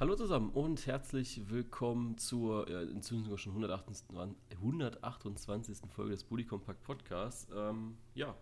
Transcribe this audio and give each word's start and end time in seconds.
Hallo 0.00 0.14
zusammen 0.14 0.50
und 0.50 0.86
herzlich 0.86 1.50
willkommen 1.50 2.18
zur 2.18 2.68
äh, 2.68 2.84
inzwischen 2.84 3.24
sogar 3.24 3.36
schon 3.36 3.50
128, 3.50 4.36
128. 4.52 5.78
Folge 5.90 6.12
des 6.12 6.22
Bully 6.22 6.44
Compact 6.44 6.84
Podcasts. 6.84 7.48
Ähm, 7.52 7.96
ja, 8.14 8.36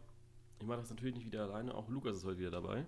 ich 0.61 0.67
mache 0.67 0.81
das 0.81 0.91
natürlich 0.91 1.15
nicht 1.15 1.25
wieder 1.25 1.45
alleine, 1.45 1.75
auch 1.75 1.89
Lukas 1.89 2.19
ist 2.19 2.27
heute 2.27 2.41
wieder 2.41 2.51
dabei. 2.51 2.85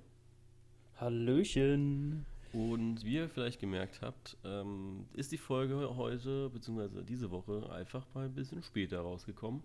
Hallöchen. 0.96 2.26
Und 2.52 3.02
wie 3.06 3.14
ihr 3.14 3.30
vielleicht 3.30 3.58
gemerkt 3.58 4.02
habt, 4.02 4.36
ähm, 4.44 5.06
ist 5.14 5.32
die 5.32 5.38
Folge 5.38 5.96
heute, 5.96 6.50
beziehungsweise 6.50 7.02
diese 7.02 7.30
Woche, 7.30 7.72
einfach 7.72 8.04
mal 8.12 8.26
ein 8.26 8.34
bisschen 8.34 8.62
später 8.62 9.00
rausgekommen. 9.00 9.62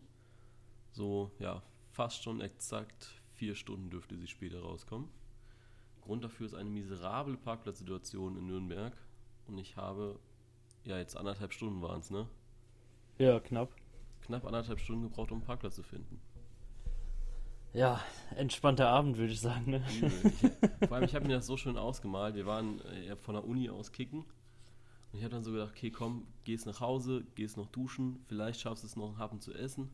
So, 0.94 1.30
ja, 1.40 1.62
fast 1.92 2.24
schon 2.24 2.40
exakt 2.40 3.22
vier 3.34 3.56
Stunden 3.56 3.90
dürfte 3.90 4.16
sie 4.16 4.28
später 4.28 4.62
rauskommen. 4.62 5.10
Grund 6.04 6.24
dafür 6.24 6.46
ist 6.46 6.54
eine 6.54 6.70
miserable 6.70 7.38
Parkplatzsituation 7.38 8.38
in 8.38 8.48
Nürnberg. 8.48 8.94
Und 9.48 9.58
ich 9.58 9.78
habe, 9.78 10.20
ja, 10.84 10.98
jetzt 10.98 11.16
anderthalb 11.16 11.54
Stunden 11.54 11.82
waren 11.82 12.00
es, 12.00 12.10
ne? 12.10 12.28
Ja, 13.18 13.40
knapp. 13.40 13.70
Knapp 14.22 14.46
anderthalb 14.46 14.80
Stunden 14.80 15.04
gebraucht, 15.04 15.32
um 15.32 15.38
einen 15.38 15.46
Parkplatz 15.46 15.76
zu 15.76 15.84
finden. 15.84 16.20
Ja, 17.74 18.00
entspannter 18.36 18.88
Abend, 18.88 19.18
würde 19.18 19.34
ich 19.34 19.42
sagen. 19.42 19.72
Ne? 19.72 19.84
Ich, 19.90 20.88
vor 20.88 20.96
allem, 20.96 21.06
ich 21.06 21.16
habe 21.16 21.26
mir 21.26 21.36
das 21.36 21.48
so 21.48 21.58
schön 21.58 21.78
ausgemalt. 21.78 22.36
Wir 22.36 22.46
waren 22.46 22.80
äh, 22.82 23.16
von 23.16 23.34
der 23.34 23.46
Uni 23.46 23.70
aus 23.70 23.92
kicken. 23.92 24.20
Und 24.20 25.20
ich 25.20 25.24
habe 25.24 25.34
dann 25.34 25.44
so 25.44 25.52
gedacht, 25.52 25.72
okay, 25.72 25.90
komm, 25.90 26.28
gehst 26.44 26.66
nach 26.66 26.80
Hause, 26.82 27.24
gehst 27.36 27.58
noch 27.58 27.68
duschen, 27.68 28.20
vielleicht 28.28 28.60
schaffst 28.60 28.84
du 28.84 28.88
es 28.88 28.96
noch 28.96 29.10
einen 29.10 29.18
Happen 29.18 29.40
zu 29.40 29.54
essen. 29.54 29.90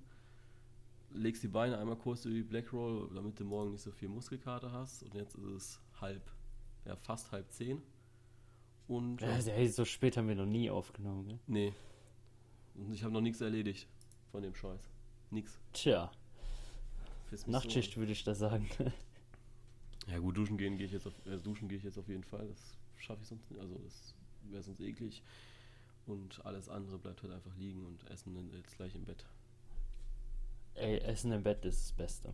Legst 1.12 1.42
die 1.42 1.48
Beine 1.48 1.78
einmal 1.78 1.96
kurz 1.96 2.26
über 2.26 2.36
die 2.36 2.44
Black 2.44 2.72
Roll, 2.74 3.10
damit 3.14 3.40
du 3.40 3.46
morgen 3.46 3.72
nicht 3.72 3.82
so 3.82 3.92
viel 3.92 4.10
Muskelkater 4.10 4.72
hast. 4.72 5.04
Und 5.04 5.14
jetzt 5.16 5.36
ist 5.36 5.46
es 5.46 5.82
halb, 6.02 6.22
ja, 6.86 6.96
fast 6.96 7.32
halb 7.32 7.52
zehn. 7.52 7.82
Und 8.88 9.22
Ja, 9.22 9.38
ey, 9.38 9.68
so 9.68 9.86
spät 9.86 10.18
haben 10.18 10.28
wir 10.28 10.36
noch 10.36 10.46
nie 10.46 10.70
aufgenommen. 10.70 11.28
Ne? 11.28 11.40
nee. 11.48 11.74
Und 12.76 12.94
ich 12.94 13.04
habe 13.04 13.14
noch 13.14 13.22
nichts 13.22 13.42
erledigt 13.42 13.88
von 14.32 14.42
dem 14.42 14.56
Scheiß. 14.56 14.82
Nix. 15.32 15.60
Tja, 15.74 16.12
Nachtschicht 17.46 17.98
würde 17.98 18.12
ich 18.12 18.24
da 18.24 18.34
sagen. 18.34 18.68
So. 18.78 18.92
Ja 20.08 20.18
gut, 20.18 20.38
duschen 20.38 20.58
gehen 20.58 20.78
gehe 20.78 20.88
ich 20.88 20.92
jetzt 20.92 21.06
auf, 21.06 21.14
äh, 21.28 21.38
duschen 21.38 21.68
gehe 21.68 21.78
ich 21.78 21.84
jetzt 21.84 22.00
auf 22.00 22.08
jeden 22.08 22.24
Fall. 22.24 22.48
Das 22.48 22.76
schaffe 22.98 23.22
ich 23.22 23.28
sonst 23.28 23.50
nicht. 23.52 23.62
Also 23.62 23.76
das 23.78 24.16
wäre 24.50 24.64
sonst 24.64 24.82
eklig. 24.82 25.22
Und 26.08 26.44
alles 26.46 26.68
andere 26.68 26.98
bleibt 26.98 27.22
halt 27.22 27.32
einfach 27.34 27.56
liegen 27.58 27.86
und 27.86 28.10
essen 28.10 28.52
jetzt 28.54 28.76
gleich 28.76 28.96
im 28.96 29.06
Bett. 29.06 29.26
Ey, 30.74 30.98
Essen 31.00 31.32
im 31.32 31.44
Bett 31.44 31.64
ist 31.66 31.82
das 31.84 31.92
Beste. 31.94 32.34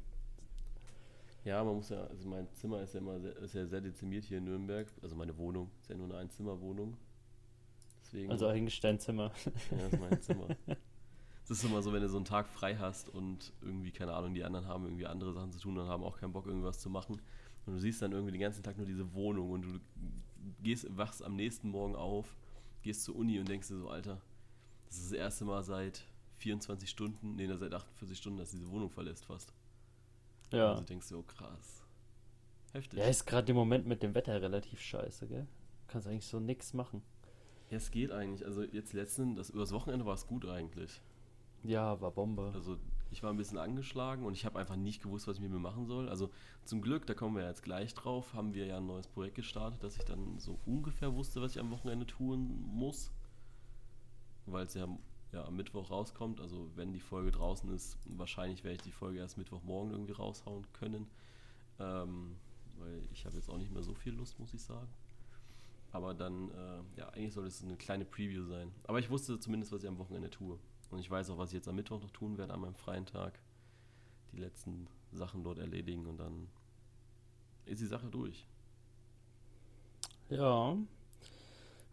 Ja, 1.45 1.63
man 1.63 1.75
muss 1.75 1.89
ja, 1.89 2.03
also 2.05 2.27
mein 2.27 2.51
Zimmer 2.53 2.81
ist 2.81 2.93
ja 2.95 2.99
immer 2.99 3.19
sehr, 3.19 3.35
ist 3.37 3.53
ja 3.53 3.65
sehr 3.67 3.79
dezimiert 3.79 4.25
hier 4.25 4.39
in 4.39 4.45
Nürnberg. 4.45 4.91
Also 5.01 5.15
meine 5.15 5.37
Wohnung 5.37 5.69
ist 5.79 5.89
ja 5.89 5.95
nur 5.95 6.07
eine 6.07 6.17
Einzimmerwohnung. 6.17 6.97
Deswegen, 8.01 8.31
Also 8.31 8.47
eigentlich 8.47 8.79
dein 8.79 8.99
Zimmer. 8.99 9.31
ja, 9.71 9.77
das 9.77 9.93
ist 9.93 9.99
mein 9.99 10.21
Zimmer. 10.21 10.47
Es 11.47 11.51
ist 11.51 11.63
immer 11.63 11.83
so, 11.83 11.93
wenn 11.93 12.01
du 12.01 12.09
so 12.09 12.17
einen 12.17 12.25
Tag 12.25 12.47
frei 12.47 12.75
hast 12.75 13.07
und 13.07 13.53
irgendwie, 13.61 13.91
keine 13.91 14.13
Ahnung, 14.15 14.33
die 14.33 14.43
anderen 14.43 14.65
haben 14.65 14.83
irgendwie 14.85 15.05
andere 15.05 15.31
Sachen 15.31 15.51
zu 15.51 15.59
tun 15.59 15.77
und 15.77 15.87
haben 15.87 16.03
auch 16.03 16.17
keinen 16.17 16.33
Bock, 16.33 16.47
irgendwas 16.47 16.79
zu 16.79 16.89
machen. 16.89 17.21
Und 17.67 17.73
du 17.73 17.79
siehst 17.79 18.01
dann 18.01 18.13
irgendwie 18.13 18.31
den 18.31 18.41
ganzen 18.41 18.63
Tag 18.63 18.77
nur 18.77 18.87
diese 18.87 19.13
Wohnung 19.13 19.51
und 19.51 19.61
du 19.61 19.79
gehst, 20.63 20.87
wachst 20.97 21.23
am 21.23 21.35
nächsten 21.35 21.69
Morgen 21.69 21.95
auf, 21.95 22.35
gehst 22.81 23.03
zur 23.03 23.15
Uni 23.15 23.37
und 23.37 23.47
denkst 23.47 23.67
dir 23.67 23.77
so, 23.77 23.89
Alter, 23.89 24.19
das 24.87 24.97
ist 24.97 25.11
das 25.11 25.19
erste 25.19 25.45
Mal 25.45 25.61
seit 25.61 26.03
24 26.37 26.89
Stunden, 26.89 27.35
nee, 27.35 27.45
seit 27.45 27.75
48 27.75 28.17
Stunden, 28.17 28.39
dass 28.39 28.49
diese 28.49 28.67
Wohnung 28.71 28.89
verlässt 28.89 29.25
fast. 29.25 29.53
Ja. 30.55 30.81
Denkst 30.81 31.09
du, 31.09 31.19
oh 31.19 31.23
krass. 31.23 31.83
Heftig. 32.73 32.99
Ja, 32.99 33.05
ist 33.05 33.25
gerade 33.25 33.51
im 33.51 33.55
Moment 33.55 33.85
mit 33.87 34.03
dem 34.03 34.13
Wetter 34.15 34.41
relativ 34.41 34.81
scheiße, 34.81 35.27
gell? 35.27 35.47
Kannst 35.87 36.07
eigentlich 36.07 36.27
so 36.27 36.39
nix 36.39 36.73
machen. 36.73 37.01
Ja, 37.69 37.77
es 37.77 37.91
geht 37.91 38.11
eigentlich. 38.11 38.45
Also 38.45 38.63
jetzt 38.63 38.93
letzten, 38.93 39.35
das 39.35 39.49
übers 39.49 39.71
Wochenende 39.71 40.05
war 40.05 40.13
es 40.13 40.27
gut 40.27 40.45
eigentlich. 40.45 41.01
Ja, 41.63 41.99
war 42.01 42.11
Bombe. 42.11 42.51
Also 42.53 42.77
ich 43.11 43.23
war 43.23 43.31
ein 43.31 43.37
bisschen 43.37 43.57
angeschlagen 43.57 44.25
und 44.25 44.33
ich 44.33 44.45
habe 44.45 44.59
einfach 44.59 44.75
nicht 44.75 45.01
gewusst, 45.01 45.27
was 45.27 45.37
ich 45.37 45.41
mit 45.41 45.51
mir 45.51 45.59
machen 45.59 45.85
soll. 45.85 46.09
Also 46.09 46.29
zum 46.65 46.81
Glück, 46.81 47.05
da 47.07 47.13
kommen 47.13 47.35
wir 47.35 47.47
jetzt 47.47 47.63
gleich 47.63 47.93
drauf, 47.93 48.33
haben 48.33 48.53
wir 48.53 48.65
ja 48.65 48.77
ein 48.77 48.85
neues 48.85 49.07
Projekt 49.07 49.35
gestartet, 49.35 49.83
dass 49.83 49.97
ich 49.97 50.03
dann 50.03 50.37
so 50.37 50.59
ungefähr 50.65 51.13
wusste, 51.13 51.41
was 51.41 51.53
ich 51.53 51.59
am 51.59 51.71
Wochenende 51.71 52.05
tun 52.05 52.61
muss. 52.67 53.11
Weil 54.45 54.65
es 54.65 54.73
ja, 54.73 54.87
ja 55.35 55.45
am 55.45 55.55
Mittwoch 55.55 55.91
rauskommt. 55.91 56.41
Also 56.41 56.69
wenn 56.75 56.93
die 56.93 56.99
Folge 56.99 57.31
draußen 57.31 57.71
ist, 57.73 57.97
wahrscheinlich 58.05 58.63
werde 58.63 58.77
ich 58.77 58.81
die 58.81 58.91
Folge 58.91 59.19
erst 59.19 59.37
Mittwochmorgen 59.37 59.91
irgendwie 59.91 60.13
raushauen 60.13 60.65
können. 60.73 61.07
Ähm, 61.79 62.37
weil 62.77 63.03
ich 63.11 63.25
habe 63.25 63.35
jetzt 63.35 63.49
auch 63.49 63.57
nicht 63.57 63.71
mehr 63.71 63.83
so 63.83 63.93
viel 63.93 64.13
Lust, 64.13 64.39
muss 64.39 64.53
ich 64.53 64.61
sagen. 64.61 64.89
Aber 65.91 66.13
dann, 66.13 66.49
äh, 66.51 66.99
ja, 66.99 67.09
eigentlich 67.09 67.33
soll 67.33 67.45
es 67.45 67.63
eine 67.63 67.77
kleine 67.77 68.05
Preview 68.05 68.43
sein. 68.45 68.71
Aber 68.85 68.99
ich 68.99 69.09
wusste 69.09 69.39
zumindest, 69.39 69.71
was 69.71 69.83
ich 69.83 69.89
am 69.89 69.97
Wochenende 69.97 70.29
tue. 70.29 70.59
Und 70.89 70.99
ich 70.99 71.09
weiß 71.09 71.29
auch, 71.29 71.37
was 71.37 71.49
ich 71.49 71.55
jetzt 71.55 71.67
am 71.67 71.75
Mittwoch 71.75 72.01
noch 72.01 72.11
tun 72.11 72.37
werde, 72.37 72.53
an 72.53 72.61
meinem 72.61 72.75
freien 72.75 73.05
Tag. 73.05 73.39
Die 74.33 74.37
letzten 74.37 74.87
Sachen 75.11 75.43
dort 75.43 75.59
erledigen 75.59 76.05
und 76.05 76.17
dann 76.17 76.47
ist 77.65 77.81
die 77.81 77.85
Sache 77.85 78.07
durch. 78.07 78.45
Ja. 80.29 80.77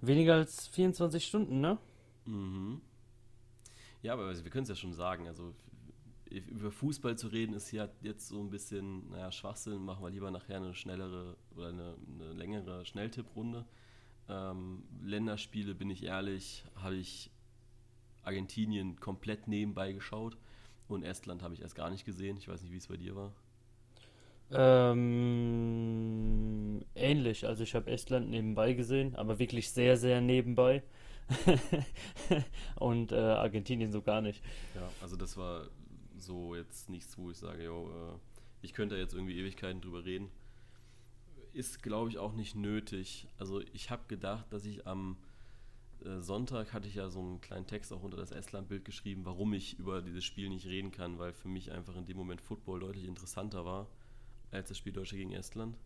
Weniger 0.00 0.34
als 0.34 0.66
24 0.68 1.24
Stunden, 1.24 1.60
ne? 1.60 1.78
Mhm. 2.24 2.80
Ja, 4.02 4.12
aber 4.14 4.32
wir 4.32 4.50
können 4.50 4.64
es 4.64 4.68
ja 4.68 4.74
schon 4.74 4.92
sagen. 4.92 5.28
Also 5.28 5.54
über 6.28 6.70
Fußball 6.70 7.16
zu 7.16 7.28
reden 7.28 7.54
ist 7.54 7.70
ja 7.72 7.88
jetzt 8.00 8.28
so 8.28 8.40
ein 8.40 8.50
bisschen, 8.50 9.08
naja, 9.10 9.30
Schwachsinn. 9.30 9.84
Machen 9.84 10.02
wir 10.04 10.10
lieber 10.10 10.30
nachher 10.30 10.56
eine 10.56 10.74
schnellere 10.74 11.36
oder 11.54 11.68
eine, 11.68 11.96
eine 12.14 12.32
längere 12.32 12.84
Schnelltipprunde. 12.84 13.64
Ähm, 14.28 14.82
Länderspiele, 15.02 15.74
bin 15.74 15.90
ich 15.90 16.02
ehrlich, 16.04 16.64
habe 16.76 16.96
ich 16.96 17.30
Argentinien 18.22 18.98
komplett 18.98 19.46
nebenbei 19.48 19.92
geschaut. 19.92 20.36
Und 20.88 21.04
Estland 21.04 21.42
habe 21.42 21.54
ich 21.54 21.62
erst 21.62 21.76
gar 21.76 21.90
nicht 21.90 22.04
gesehen. 22.04 22.36
Ich 22.36 22.48
weiß 22.48 22.62
nicht, 22.62 22.72
wie 22.72 22.76
es 22.76 22.88
bei 22.88 22.96
dir 22.96 23.14
war. 23.14 23.32
Ähm, 24.50 25.00
ähnlich. 26.94 27.46
Also 27.46 27.62
ich 27.62 27.74
habe 27.74 27.90
Estland 27.90 28.30
nebenbei 28.30 28.74
gesehen, 28.74 29.16
aber 29.16 29.38
wirklich 29.38 29.70
sehr, 29.70 29.96
sehr 29.96 30.20
nebenbei. 30.20 30.82
Und 32.76 33.12
äh, 33.12 33.16
Argentinien 33.16 33.92
so 33.92 34.02
gar 34.02 34.20
nicht. 34.20 34.42
Ja, 34.74 34.88
also 35.00 35.16
das 35.16 35.36
war 35.36 35.68
so 36.18 36.54
jetzt 36.54 36.88
nichts, 36.88 37.16
wo 37.18 37.30
ich 37.30 37.38
sage, 37.38 37.64
yo, 37.64 37.88
äh, 37.88 38.18
ich 38.62 38.72
könnte 38.72 38.96
jetzt 38.96 39.14
irgendwie 39.14 39.38
Ewigkeiten 39.38 39.80
drüber 39.80 40.04
reden. 40.04 40.30
Ist, 41.52 41.82
glaube 41.82 42.10
ich, 42.10 42.18
auch 42.18 42.32
nicht 42.32 42.54
nötig. 42.54 43.28
Also 43.38 43.60
ich 43.72 43.90
habe 43.90 44.02
gedacht, 44.08 44.52
dass 44.52 44.64
ich 44.64 44.86
am 44.86 45.16
äh, 46.04 46.20
Sonntag 46.20 46.72
hatte 46.72 46.88
ich 46.88 46.94
ja 46.94 47.10
so 47.10 47.20
einen 47.20 47.40
kleinen 47.40 47.66
Text 47.66 47.92
auch 47.92 48.02
unter 48.02 48.16
das 48.16 48.30
Estland-Bild 48.30 48.84
geschrieben, 48.84 49.24
warum 49.24 49.52
ich 49.52 49.78
über 49.78 50.00
dieses 50.02 50.24
Spiel 50.24 50.48
nicht 50.48 50.66
reden 50.66 50.90
kann, 50.90 51.18
weil 51.18 51.32
für 51.32 51.48
mich 51.48 51.72
einfach 51.72 51.96
in 51.96 52.06
dem 52.06 52.16
Moment 52.16 52.40
Football 52.40 52.80
deutlich 52.80 53.04
interessanter 53.04 53.64
war 53.64 53.88
als 54.50 54.68
das 54.68 54.78
Spiel 54.78 54.92
Deutsche 54.92 55.16
gegen 55.16 55.32
Estland. 55.32 55.76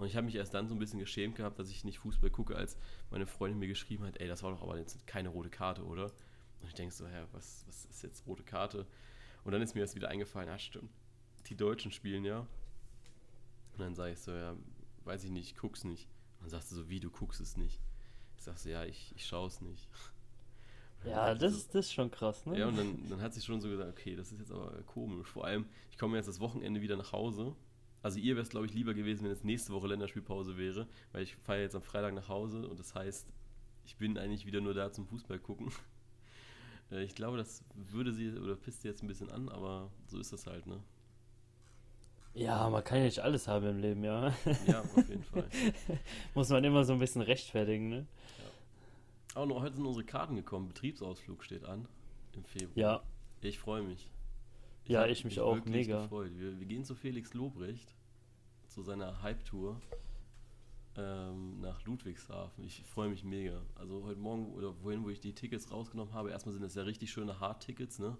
Und 0.00 0.06
ich 0.06 0.16
habe 0.16 0.24
mich 0.24 0.34
erst 0.34 0.54
dann 0.54 0.66
so 0.66 0.74
ein 0.74 0.78
bisschen 0.78 0.98
geschämt 0.98 1.36
gehabt, 1.36 1.58
dass 1.58 1.68
ich 1.70 1.84
nicht 1.84 1.98
Fußball 1.98 2.30
gucke, 2.30 2.56
als 2.56 2.78
meine 3.10 3.26
Freundin 3.26 3.58
mir 3.58 3.68
geschrieben 3.68 4.04
hat, 4.06 4.18
ey, 4.18 4.28
das 4.28 4.42
war 4.42 4.50
doch 4.50 4.62
aber 4.62 4.78
jetzt 4.78 5.06
keine 5.06 5.28
rote 5.28 5.50
Karte, 5.50 5.84
oder? 5.84 6.06
Und 6.06 6.68
ich 6.68 6.72
denke 6.74 6.94
so, 6.94 7.06
ja, 7.06 7.26
was, 7.32 7.64
was 7.68 7.84
ist 7.84 8.02
jetzt 8.02 8.26
rote 8.26 8.42
Karte? 8.42 8.86
Und 9.44 9.52
dann 9.52 9.60
ist 9.60 9.74
mir 9.74 9.82
das 9.82 9.94
wieder 9.94 10.08
eingefallen, 10.08 10.48
ah, 10.48 10.58
stimmt, 10.58 10.90
die 11.48 11.54
Deutschen 11.54 11.92
spielen 11.92 12.24
ja. 12.24 12.40
Und 13.72 13.80
dann 13.80 13.94
sage 13.94 14.12
ich 14.12 14.20
so, 14.20 14.32
ja, 14.32 14.56
weiß 15.04 15.24
ich 15.24 15.30
nicht, 15.30 15.50
ich 15.52 15.56
guck's 15.56 15.84
nicht. 15.84 16.08
Und 16.38 16.44
dann 16.44 16.50
sagst 16.50 16.70
du 16.72 16.76
so, 16.76 16.88
wie, 16.88 16.98
du 17.00 17.10
guckst 17.10 17.40
es 17.42 17.58
nicht? 17.58 17.78
Ich 18.38 18.44
sag 18.44 18.56
so, 18.56 18.70
ja, 18.70 18.84
ich, 18.84 19.12
ich 19.16 19.26
schaue 19.26 19.48
es 19.48 19.60
nicht. 19.60 19.86
Ja, 21.04 21.34
das, 21.34 21.52
so, 21.52 21.58
ist- 21.58 21.74
das 21.74 21.86
ist 21.86 21.92
schon 21.94 22.10
krass, 22.10 22.44
ne? 22.44 22.58
ja, 22.58 22.66
und 22.68 22.76
dann, 22.76 23.08
dann 23.08 23.22
hat 23.22 23.32
sie 23.32 23.40
schon 23.40 23.60
so 23.62 23.68
gesagt, 23.70 23.88
okay, 23.90 24.16
das 24.16 24.32
ist 24.32 24.38
jetzt 24.38 24.52
aber 24.52 24.82
komisch. 24.82 25.28
Vor 25.28 25.46
allem, 25.46 25.64
ich 25.90 25.96
komme 25.96 26.16
jetzt 26.18 26.26
das 26.26 26.40
Wochenende 26.40 26.82
wieder 26.82 26.96
nach 26.96 27.12
Hause. 27.12 27.54
Also 28.02 28.18
ihr 28.18 28.34
wäre 28.34 28.42
es, 28.42 28.50
glaube 28.50 28.66
ich, 28.66 28.72
lieber 28.74 28.94
gewesen, 28.94 29.24
wenn 29.24 29.30
es 29.32 29.44
nächste 29.44 29.72
Woche 29.72 29.86
Länderspielpause 29.88 30.56
wäre, 30.56 30.86
weil 31.12 31.22
ich 31.22 31.36
fahre 31.36 31.60
jetzt 31.60 31.74
am 31.74 31.82
Freitag 31.82 32.14
nach 32.14 32.28
Hause 32.28 32.66
und 32.68 32.78
das 32.80 32.94
heißt, 32.94 33.26
ich 33.84 33.96
bin 33.96 34.16
eigentlich 34.16 34.46
wieder 34.46 34.60
nur 34.60 34.74
da 34.74 34.90
zum 34.92 35.06
Fußball 35.06 35.38
gucken. 35.38 35.70
Äh, 36.92 37.04
Ich 37.04 37.14
glaube, 37.14 37.36
das 37.36 37.62
würde 37.74 38.12
sie 38.12 38.32
oder 38.36 38.56
pisst 38.56 38.82
sie 38.82 38.88
jetzt 38.88 39.02
ein 39.02 39.06
bisschen 39.06 39.30
an, 39.30 39.48
aber 39.48 39.92
so 40.08 40.18
ist 40.18 40.32
das 40.32 40.46
halt, 40.48 40.66
ne? 40.66 40.82
Ja, 42.34 42.68
man 42.68 42.82
kann 42.82 42.98
ja 42.98 43.04
nicht 43.04 43.20
alles 43.20 43.46
haben 43.46 43.64
im 43.66 43.78
Leben, 43.78 44.02
ja. 44.02 44.34
Ja, 44.66 44.80
auf 44.80 45.08
jeden 45.08 45.22
Fall. 45.22 45.48
Muss 46.34 46.48
man 46.48 46.64
immer 46.64 46.84
so 46.84 46.92
ein 46.92 46.98
bisschen 46.98 47.22
rechtfertigen, 47.22 47.88
ne? 47.90 48.06
Auch 49.34 49.46
noch 49.46 49.60
heute 49.60 49.76
sind 49.76 49.86
unsere 49.86 50.04
Karten 50.04 50.34
gekommen. 50.34 50.66
Betriebsausflug 50.68 51.44
steht 51.44 51.64
an 51.64 51.86
im 52.34 52.44
Februar. 52.44 52.76
Ja, 52.76 53.02
Ich 53.42 53.58
freue 53.60 53.82
mich. 53.82 54.10
Ja, 54.86 55.00
hab 55.00 55.08
ich 55.08 55.24
mich 55.24 55.36
mich 55.36 55.40
auch, 55.40 55.64
mega. 55.64 56.02
Gefreut. 56.02 56.32
Wir, 56.36 56.58
wir 56.58 56.66
gehen 56.66 56.84
zu 56.84 56.94
Felix 56.94 57.34
Lobrecht, 57.34 57.94
zu 58.68 58.82
seiner 58.82 59.22
Hype-Tour 59.22 59.80
ähm, 60.96 61.60
nach 61.60 61.84
Ludwigshafen. 61.84 62.64
Ich 62.64 62.82
freue 62.84 63.08
mich 63.08 63.24
mega. 63.24 63.62
Also 63.76 64.02
heute 64.04 64.18
Morgen 64.20 64.52
oder 64.52 64.74
wohin, 64.82 65.04
wo 65.04 65.10
ich 65.10 65.20
die 65.20 65.32
Tickets 65.34 65.70
rausgenommen 65.70 66.14
habe, 66.14 66.30
erstmal 66.30 66.52
sind 66.52 66.64
es 66.64 66.74
ja 66.74 66.82
richtig 66.82 67.10
schöne 67.10 67.38
Hard-Tickets, 67.40 67.98
ne? 67.98 68.16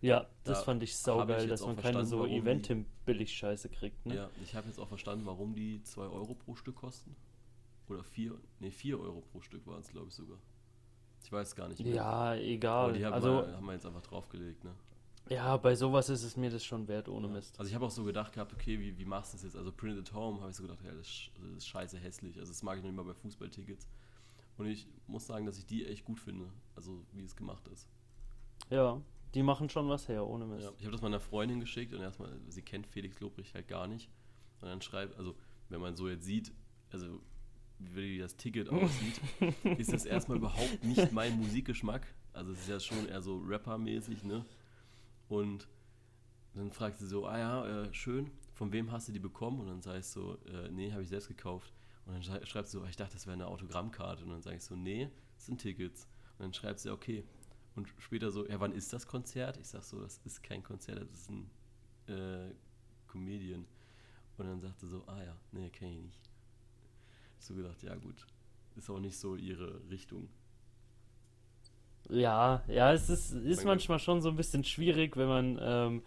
ja, 0.00 0.26
das 0.44 0.58
Da 0.58 0.64
fand 0.64 0.82
ich 0.82 0.90
ich 0.90 0.96
saugeil, 0.98 1.40
jetzt 1.40 1.50
dass 1.50 1.66
man 1.66 1.76
keine 1.76 2.04
so 2.04 2.26
Eventim-Billig-Scheiße 2.26 3.70
kriegt, 3.70 4.04
ne? 4.04 4.14
Ja, 4.16 4.30
ich 4.42 4.54
habe 4.54 4.66
jetzt 4.68 4.78
auch 4.78 4.88
verstanden, 4.88 5.24
warum 5.26 5.54
die 5.54 5.82
2 5.82 6.02
Euro 6.02 6.34
pro 6.34 6.54
Stück 6.54 6.76
kosten. 6.76 7.16
oder 7.88 8.04
4, 8.04 8.32
nee, 8.60 8.70
4 8.70 9.00
Euro 9.00 9.22
pro 9.22 9.40
Stück 9.40 9.66
waren 9.66 9.80
es, 9.80 9.88
glaube 9.88 10.08
ich, 10.08 10.14
sogar. 10.14 10.38
Ich 11.22 11.32
weiß 11.32 11.56
gar 11.56 11.68
nicht 11.68 11.82
mehr. 11.82 11.94
Ja, 11.94 12.04
Aber 12.04 12.40
egal. 12.40 12.92
die 12.92 13.04
haben, 13.04 13.14
Also, 13.14 13.46
wir, 13.46 13.56
haben 13.56 13.64
wir 13.66 13.72
jetzt 13.72 13.86
einfach 13.86 14.02
draufgelegt, 14.02 14.62
ne? 14.62 14.74
Ja, 15.28 15.56
bei 15.56 15.74
sowas 15.74 16.08
ist 16.08 16.22
es 16.22 16.36
mir 16.36 16.50
das 16.50 16.64
schon 16.64 16.86
wert, 16.88 17.08
ohne 17.08 17.26
Ja. 17.28 17.32
Mist. 17.34 17.58
Also 17.58 17.68
ich 17.68 17.74
habe 17.74 17.86
auch 17.86 17.90
so 17.90 18.04
gedacht 18.04 18.32
gehabt, 18.32 18.52
okay, 18.52 18.78
wie, 18.78 18.96
wie 18.98 19.04
machst 19.04 19.32
du 19.32 19.36
das 19.36 19.44
jetzt? 19.44 19.56
Also 19.56 19.72
Print 19.72 19.98
at 19.98 20.12
Home 20.14 20.40
habe 20.40 20.50
ich 20.50 20.56
so 20.56 20.62
gedacht, 20.62 20.82
ja, 20.84 20.92
das 20.92 21.06
ist, 21.06 21.30
das 21.40 21.56
ist 21.58 21.66
scheiße 21.68 21.98
hässlich. 21.98 22.38
Also 22.38 22.52
das 22.52 22.62
mag 22.62 22.76
ich 22.76 22.82
noch 22.82 22.90
nicht 22.90 22.96
mal 22.96 23.04
bei 23.04 23.14
Fußballtickets. 23.14 23.88
Und 24.56 24.66
ich 24.66 24.86
muss 25.06 25.26
sagen, 25.26 25.46
dass 25.46 25.58
ich 25.58 25.66
die 25.66 25.86
echt 25.86 26.04
gut 26.04 26.20
finde. 26.20 26.46
Also 26.76 27.04
wie 27.12 27.24
es 27.24 27.34
gemacht 27.36 27.66
ist. 27.68 27.88
Ja, 28.70 29.00
die 29.34 29.42
machen 29.42 29.68
schon 29.68 29.88
was 29.88 30.08
her, 30.08 30.26
ohne 30.26 30.46
Mist. 30.46 30.64
Ja, 30.64 30.70
ich 30.78 30.84
habe 30.84 30.92
das 30.92 31.02
meiner 31.02 31.20
Freundin 31.20 31.58
geschickt 31.60 31.92
und 31.92 32.00
erstmal, 32.00 32.30
sie 32.48 32.62
kennt 32.62 32.86
Felix 32.86 33.18
Lobrecht 33.20 33.54
halt 33.54 33.66
gar 33.66 33.86
nicht. 33.86 34.08
Und 34.60 34.68
dann 34.68 34.80
schreibt, 34.80 35.16
also 35.18 35.34
wenn 35.68 35.80
man 35.80 35.96
so 35.96 36.08
jetzt 36.08 36.24
sieht, 36.24 36.52
also 36.92 37.20
wie 37.80 38.18
das 38.18 38.36
Ticket 38.36 38.68
aussieht, 38.68 39.20
ist 39.78 39.92
das 39.92 40.04
erstmal 40.04 40.38
überhaupt 40.38 40.84
nicht 40.84 41.12
mein 41.12 41.36
Musikgeschmack. 41.38 42.06
Also 42.32 42.52
es 42.52 42.60
ist 42.60 42.68
ja 42.68 42.78
schon 42.80 43.08
eher 43.08 43.20
so 43.20 43.38
Rapper-mäßig, 43.38 44.22
ne? 44.24 44.44
Und 45.28 45.68
dann 46.54 46.70
fragt 46.70 46.98
sie 46.98 47.06
so, 47.06 47.26
ah 47.26 47.38
ja, 47.38 47.82
äh, 47.84 47.94
schön, 47.94 48.30
von 48.52 48.72
wem 48.72 48.92
hast 48.92 49.08
du 49.08 49.12
die 49.12 49.18
bekommen? 49.18 49.60
Und 49.60 49.66
dann 49.66 49.82
sage 49.82 49.98
ich 49.98 50.06
so, 50.06 50.38
äh, 50.46 50.70
nee, 50.70 50.92
habe 50.92 51.02
ich 51.02 51.08
selbst 51.08 51.28
gekauft. 51.28 51.72
Und 52.06 52.14
dann 52.14 52.22
schrei- 52.22 52.44
schreibt 52.44 52.68
sie 52.68 52.78
so, 52.78 52.84
ich 52.84 52.96
dachte, 52.96 53.14
das 53.14 53.26
wäre 53.26 53.34
eine 53.34 53.46
Autogrammkarte. 53.46 54.24
Und 54.24 54.30
dann 54.30 54.42
sage 54.42 54.56
ich 54.56 54.62
so, 54.62 54.76
nee, 54.76 55.10
das 55.34 55.46
sind 55.46 55.60
Tickets. 55.60 56.06
Und 56.38 56.44
dann 56.44 56.54
schreibt 56.54 56.80
sie, 56.80 56.90
okay. 56.90 57.24
Und 57.74 57.92
später 57.98 58.30
so, 58.30 58.46
ja, 58.46 58.60
wann 58.60 58.72
ist 58.72 58.92
das 58.92 59.06
Konzert? 59.06 59.56
Ich 59.56 59.68
sag 59.68 59.82
so, 59.82 60.00
das 60.00 60.20
ist 60.24 60.42
kein 60.42 60.62
Konzert, 60.62 61.00
das 61.00 61.10
ist 61.10 61.30
ein 61.30 61.50
äh, 62.06 62.54
Comedian. 63.08 63.66
Und 64.36 64.46
dann 64.46 64.60
sagte 64.60 64.86
so, 64.86 65.04
ah 65.06 65.22
ja, 65.22 65.36
nee, 65.52 65.70
kenne 65.70 65.92
ich 65.92 66.02
nicht. 66.02 66.30
So 67.38 67.54
gedacht, 67.54 67.82
ja 67.82 67.94
gut, 67.96 68.26
ist 68.76 68.90
auch 68.90 69.00
nicht 69.00 69.18
so 69.18 69.34
ihre 69.34 69.88
Richtung. 69.90 70.28
Ja, 72.08 72.62
ja, 72.68 72.92
es 72.92 73.08
ist, 73.08 73.32
ist 73.32 73.64
manchmal 73.64 73.98
schon 73.98 74.20
so 74.20 74.28
ein 74.28 74.36
bisschen 74.36 74.64
schwierig, 74.64 75.16
wenn 75.16 75.28
man 75.28 75.58
ähm, 75.62 76.02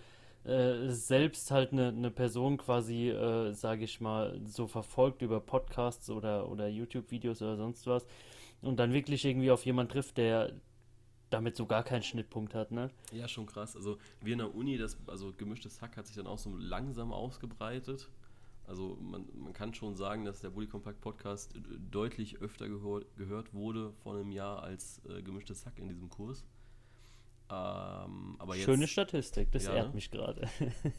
äh, 0.45 0.89
selbst 0.89 1.51
halt 1.51 1.73
eine, 1.73 1.89
eine 1.89 2.11
Person 2.11 2.57
quasi, 2.57 3.09
äh, 3.09 3.53
sage 3.53 3.83
ich 3.83 3.99
mal, 3.99 4.39
so 4.45 4.67
verfolgt 4.67 5.21
über 5.21 5.39
Podcasts 5.39 6.09
oder, 6.09 6.49
oder 6.49 6.67
YouTube-Videos 6.67 7.41
oder 7.41 7.57
sonst 7.57 7.88
was 7.88 8.05
und 8.61 8.77
dann 8.77 8.94
wirklich 8.94 9.25
irgendwie 9.25 9.51
auf 9.51 9.65
jemanden 9.65 9.91
trifft, 9.91 10.17
der 10.17 10.53
damit 11.29 11.57
so 11.57 11.65
gar 11.65 11.83
keinen 11.83 12.03
Schnittpunkt 12.03 12.55
hat, 12.55 12.71
ne? 12.71 12.89
Ja, 13.11 13.27
schon 13.27 13.45
krass. 13.45 13.75
Also 13.75 13.97
wir 14.21 14.33
in 14.33 14.39
der 14.39 14.55
Uni, 14.55 14.77
das, 14.77 14.97
also 15.07 15.33
gemischtes 15.33 15.81
Hack 15.81 15.97
hat 15.97 16.07
sich 16.07 16.15
dann 16.15 16.27
auch 16.27 16.39
so 16.39 16.55
langsam 16.57 17.11
ausgebreitet. 17.11 18.09
Also 18.67 18.97
man, 19.01 19.25
man 19.33 19.53
kann 19.53 19.73
schon 19.73 19.95
sagen, 19.95 20.25
dass 20.25 20.41
der 20.41 20.49
Bully 20.49 20.67
Compact 20.67 20.99
Podcast 21.01 21.53
deutlich 21.89 22.37
öfter 22.41 22.67
gehör, 22.67 23.01
gehört 23.15 23.53
wurde 23.53 23.93
vor 24.03 24.15
einem 24.15 24.31
Jahr 24.31 24.61
als 24.61 25.01
äh, 25.09 25.21
gemischtes 25.23 25.65
Hack 25.65 25.79
in 25.79 25.87
diesem 25.87 26.09
Kurs. 26.09 26.45
Ähm, 27.49 28.35
aber 28.39 28.55
jetzt 28.57 28.65
Schöne 28.65 28.87
Statistik, 28.87 29.51
das 29.53 29.65
Ja, 29.65 29.75
ehrt 29.75 29.87
ne? 29.89 29.95
mich 29.95 30.11
gerade. 30.11 30.49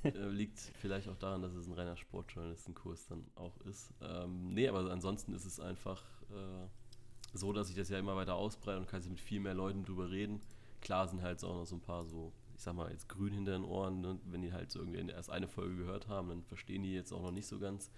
äh, 0.02 0.28
liegt 0.30 0.58
vielleicht 0.58 1.08
auch 1.08 1.16
daran, 1.16 1.42
dass 1.42 1.52
es 1.52 1.66
ein 1.66 1.74
reiner 1.74 1.96
Sportjournalistenkurs 1.96 3.06
dann 3.08 3.26
auch 3.34 3.58
ist. 3.66 3.92
Ähm, 4.00 4.54
nee, 4.54 4.66
aber 4.66 4.90
ansonsten 4.90 5.34
ist 5.34 5.44
es 5.44 5.60
einfach 5.60 6.02
äh, 6.30 6.66
so, 7.34 7.52
dass 7.52 7.66
sich 7.66 7.76
das 7.76 7.90
ja 7.90 7.98
immer 7.98 8.16
weiter 8.16 8.34
ausbreitet 8.34 8.80
und 8.80 8.88
kann 8.88 9.02
sich 9.02 9.10
mit 9.10 9.20
viel 9.20 9.40
mehr 9.40 9.52
Leuten 9.52 9.84
drüber 9.84 10.10
reden. 10.10 10.40
Klar 10.80 11.06
sind 11.06 11.20
halt 11.20 11.44
auch 11.44 11.54
noch 11.54 11.66
so 11.66 11.76
ein 11.76 11.82
paar 11.82 12.06
so, 12.06 12.32
ich 12.58 12.64
sag 12.64 12.74
mal, 12.74 12.90
jetzt 12.90 13.08
grün 13.08 13.32
hinter 13.32 13.52
den 13.52 13.62
Ohren, 13.62 14.00
ne? 14.00 14.18
wenn 14.24 14.42
die 14.42 14.52
halt 14.52 14.72
so 14.72 14.80
irgendwie 14.80 15.12
erst 15.12 15.30
eine 15.30 15.46
Folge 15.46 15.76
gehört 15.76 16.08
haben, 16.08 16.28
dann 16.28 16.42
verstehen 16.42 16.82
die 16.82 16.92
jetzt 16.92 17.12
auch 17.12 17.22
noch 17.22 17.30
nicht 17.30 17.46
so 17.46 17.60
ganz 17.60 17.88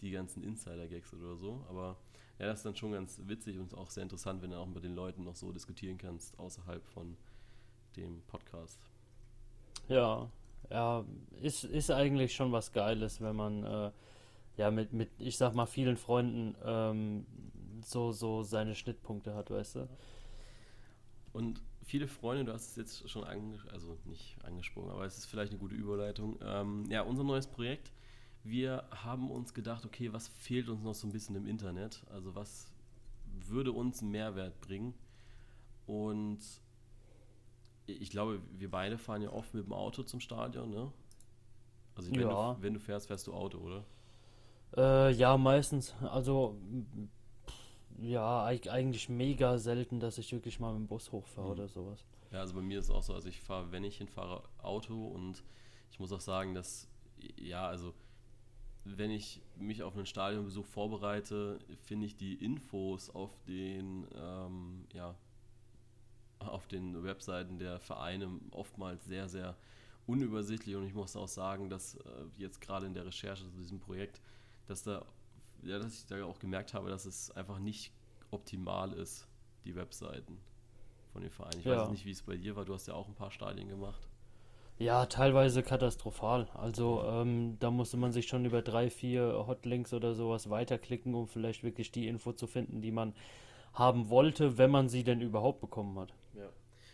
die 0.00 0.10
ganzen 0.10 0.42
Insider-Gags 0.42 1.14
oder 1.14 1.36
so. 1.36 1.64
Aber 1.68 1.96
ja, 2.40 2.46
das 2.46 2.58
ist 2.58 2.66
dann 2.66 2.74
schon 2.74 2.90
ganz 2.90 3.20
witzig 3.26 3.60
und 3.60 3.74
auch 3.74 3.90
sehr 3.90 4.02
interessant, 4.02 4.42
wenn 4.42 4.50
du 4.50 4.58
auch 4.58 4.66
mit 4.66 4.82
den 4.82 4.96
Leuten 4.96 5.22
noch 5.22 5.36
so 5.36 5.52
diskutieren 5.52 5.98
kannst, 5.98 6.36
außerhalb 6.36 6.84
von 6.88 7.16
dem 7.94 8.20
Podcast. 8.22 8.80
Ja, 9.86 10.28
ja, 10.68 11.04
ist, 11.40 11.62
ist 11.62 11.92
eigentlich 11.92 12.34
schon 12.34 12.50
was 12.50 12.72
Geiles, 12.72 13.20
wenn 13.20 13.36
man 13.36 13.62
äh, 13.62 13.92
ja 14.56 14.72
mit, 14.72 14.92
mit, 14.92 15.10
ich 15.18 15.36
sag 15.36 15.54
mal, 15.54 15.66
vielen 15.66 15.96
Freunden 15.96 16.56
ähm, 16.64 17.24
so, 17.84 18.10
so 18.10 18.42
seine 18.42 18.74
Schnittpunkte 18.74 19.36
hat, 19.36 19.52
weißt 19.52 19.76
du? 19.76 19.88
Und 21.32 21.62
viele 21.88 22.06
Freunde, 22.08 22.44
du 22.44 22.52
hast 22.52 22.70
es 22.70 22.76
jetzt 22.76 23.10
schon 23.10 23.24
ange 23.24 23.58
also 23.72 23.98
nicht 24.04 24.36
angesprochen, 24.44 24.90
aber 24.90 25.04
es 25.06 25.18
ist 25.18 25.26
vielleicht 25.26 25.52
eine 25.52 25.58
gute 25.60 25.74
Überleitung. 25.74 26.38
Ähm, 26.42 26.84
ja, 26.90 27.02
unser 27.02 27.24
neues 27.24 27.46
Projekt. 27.46 27.92
Wir 28.44 28.84
haben 28.90 29.30
uns 29.30 29.54
gedacht, 29.54 29.84
okay, 29.86 30.12
was 30.12 30.28
fehlt 30.28 30.68
uns 30.68 30.82
noch 30.82 30.94
so 30.94 31.06
ein 31.06 31.12
bisschen 31.12 31.34
im 31.36 31.46
Internet? 31.46 32.04
Also 32.10 32.34
was 32.34 32.70
würde 33.48 33.72
uns 33.72 34.02
einen 34.02 34.10
Mehrwert 34.12 34.60
bringen? 34.60 34.94
Und 35.86 36.40
ich 37.86 38.10
glaube, 38.10 38.40
wir 38.58 38.70
beide 38.70 38.98
fahren 38.98 39.22
ja 39.22 39.30
oft 39.32 39.54
mit 39.54 39.64
dem 39.64 39.72
Auto 39.72 40.02
zum 40.02 40.20
Stadion, 40.20 40.70
ne? 40.70 40.92
Also 41.96 42.16
wenn, 42.16 42.28
Ja. 42.28 42.30
du, 42.30 42.62
wenn 42.62 42.74
du 42.74 42.80
fährst, 42.80 43.08
fährst 43.08 43.26
du 43.26 43.34
Auto, 43.34 43.58
oder? 43.58 43.84
Äh, 44.76 45.12
ja, 45.12 45.36
meistens. 45.36 45.94
Also, 46.02 46.56
ja, 48.00 48.44
eig- 48.46 48.68
eigentlich 48.68 49.08
mega 49.08 49.58
selten, 49.58 50.00
dass 50.00 50.18
ich 50.18 50.32
wirklich 50.32 50.60
mal 50.60 50.72
mit 50.72 50.80
dem 50.82 50.86
Bus 50.88 51.12
hochfahre 51.12 51.46
Mhm. 51.46 51.52
oder 51.52 51.68
sowas. 51.68 52.04
Ja, 52.30 52.40
also 52.40 52.54
bei 52.54 52.62
mir 52.62 52.78
ist 52.78 52.86
es 52.86 52.90
auch 52.90 53.02
so, 53.02 53.14
also 53.14 53.28
ich 53.28 53.40
fahre, 53.40 53.72
wenn 53.72 53.84
ich 53.84 53.96
hinfahre, 53.98 54.42
Auto 54.62 55.06
und 55.08 55.42
ich 55.90 55.98
muss 55.98 56.12
auch 56.12 56.20
sagen, 56.20 56.54
dass, 56.54 56.88
ja, 57.36 57.66
also 57.66 57.94
wenn 58.84 59.10
ich 59.10 59.42
mich 59.56 59.82
auf 59.82 59.96
einen 59.96 60.06
Stadionbesuch 60.06 60.66
vorbereite, 60.66 61.58
finde 61.84 62.06
ich 62.06 62.16
die 62.16 62.34
Infos 62.34 63.10
auf 63.10 63.30
den, 63.46 64.06
ähm, 64.14 64.84
ja, 64.92 65.14
auf 66.40 66.66
den 66.68 67.02
Webseiten 67.02 67.58
der 67.58 67.80
Vereine 67.80 68.30
oftmals 68.52 69.04
sehr, 69.04 69.28
sehr 69.28 69.56
unübersichtlich 70.06 70.76
und 70.76 70.86
ich 70.86 70.94
muss 70.94 71.16
auch 71.16 71.28
sagen, 71.28 71.68
dass 71.68 71.96
äh, 71.96 72.00
jetzt 72.36 72.60
gerade 72.60 72.86
in 72.86 72.94
der 72.94 73.04
Recherche 73.06 73.44
zu 73.44 73.56
diesem 73.56 73.80
Projekt, 73.80 74.20
dass 74.66 74.82
da, 74.82 75.04
ja, 75.62 75.78
dass 75.78 75.94
ich 75.94 76.06
da 76.06 76.24
auch 76.24 76.38
gemerkt 76.38 76.74
habe, 76.74 76.90
dass 76.90 77.04
es 77.06 77.30
einfach 77.32 77.58
nicht 77.58 77.92
optimal 78.30 78.92
ist, 78.92 79.26
die 79.64 79.74
Webseiten 79.74 80.38
von 81.12 81.22
den 81.22 81.30
Vereinen. 81.30 81.58
Ich 81.60 81.64
Ja. 81.66 81.82
weiß 81.82 81.90
nicht, 81.90 82.04
wie 82.04 82.10
es 82.10 82.22
bei 82.22 82.36
dir 82.36 82.56
war, 82.56 82.64
du 82.64 82.74
hast 82.74 82.86
ja 82.86 82.94
auch 82.94 83.08
ein 83.08 83.14
paar 83.14 83.30
Stadien 83.30 83.68
gemacht. 83.68 84.08
Ja, 84.78 85.06
teilweise 85.06 85.62
katastrophal. 85.64 86.48
Also, 86.54 87.02
ähm, 87.04 87.56
da 87.58 87.70
musste 87.70 87.96
man 87.96 88.12
sich 88.12 88.28
schon 88.28 88.44
über 88.44 88.62
drei, 88.62 88.90
vier 88.90 89.44
Hotlinks 89.46 89.92
oder 89.92 90.14
sowas 90.14 90.50
weiterklicken, 90.50 91.14
um 91.14 91.26
vielleicht 91.26 91.64
wirklich 91.64 91.90
die 91.90 92.06
Info 92.06 92.32
zu 92.32 92.46
finden, 92.46 92.80
die 92.80 92.92
man 92.92 93.12
haben 93.72 94.08
wollte, 94.08 94.56
wenn 94.56 94.70
man 94.70 94.88
sie 94.88 95.02
denn 95.02 95.20
überhaupt 95.20 95.60
bekommen 95.60 95.98
hat. 95.98 96.14
Ja. 96.34 96.48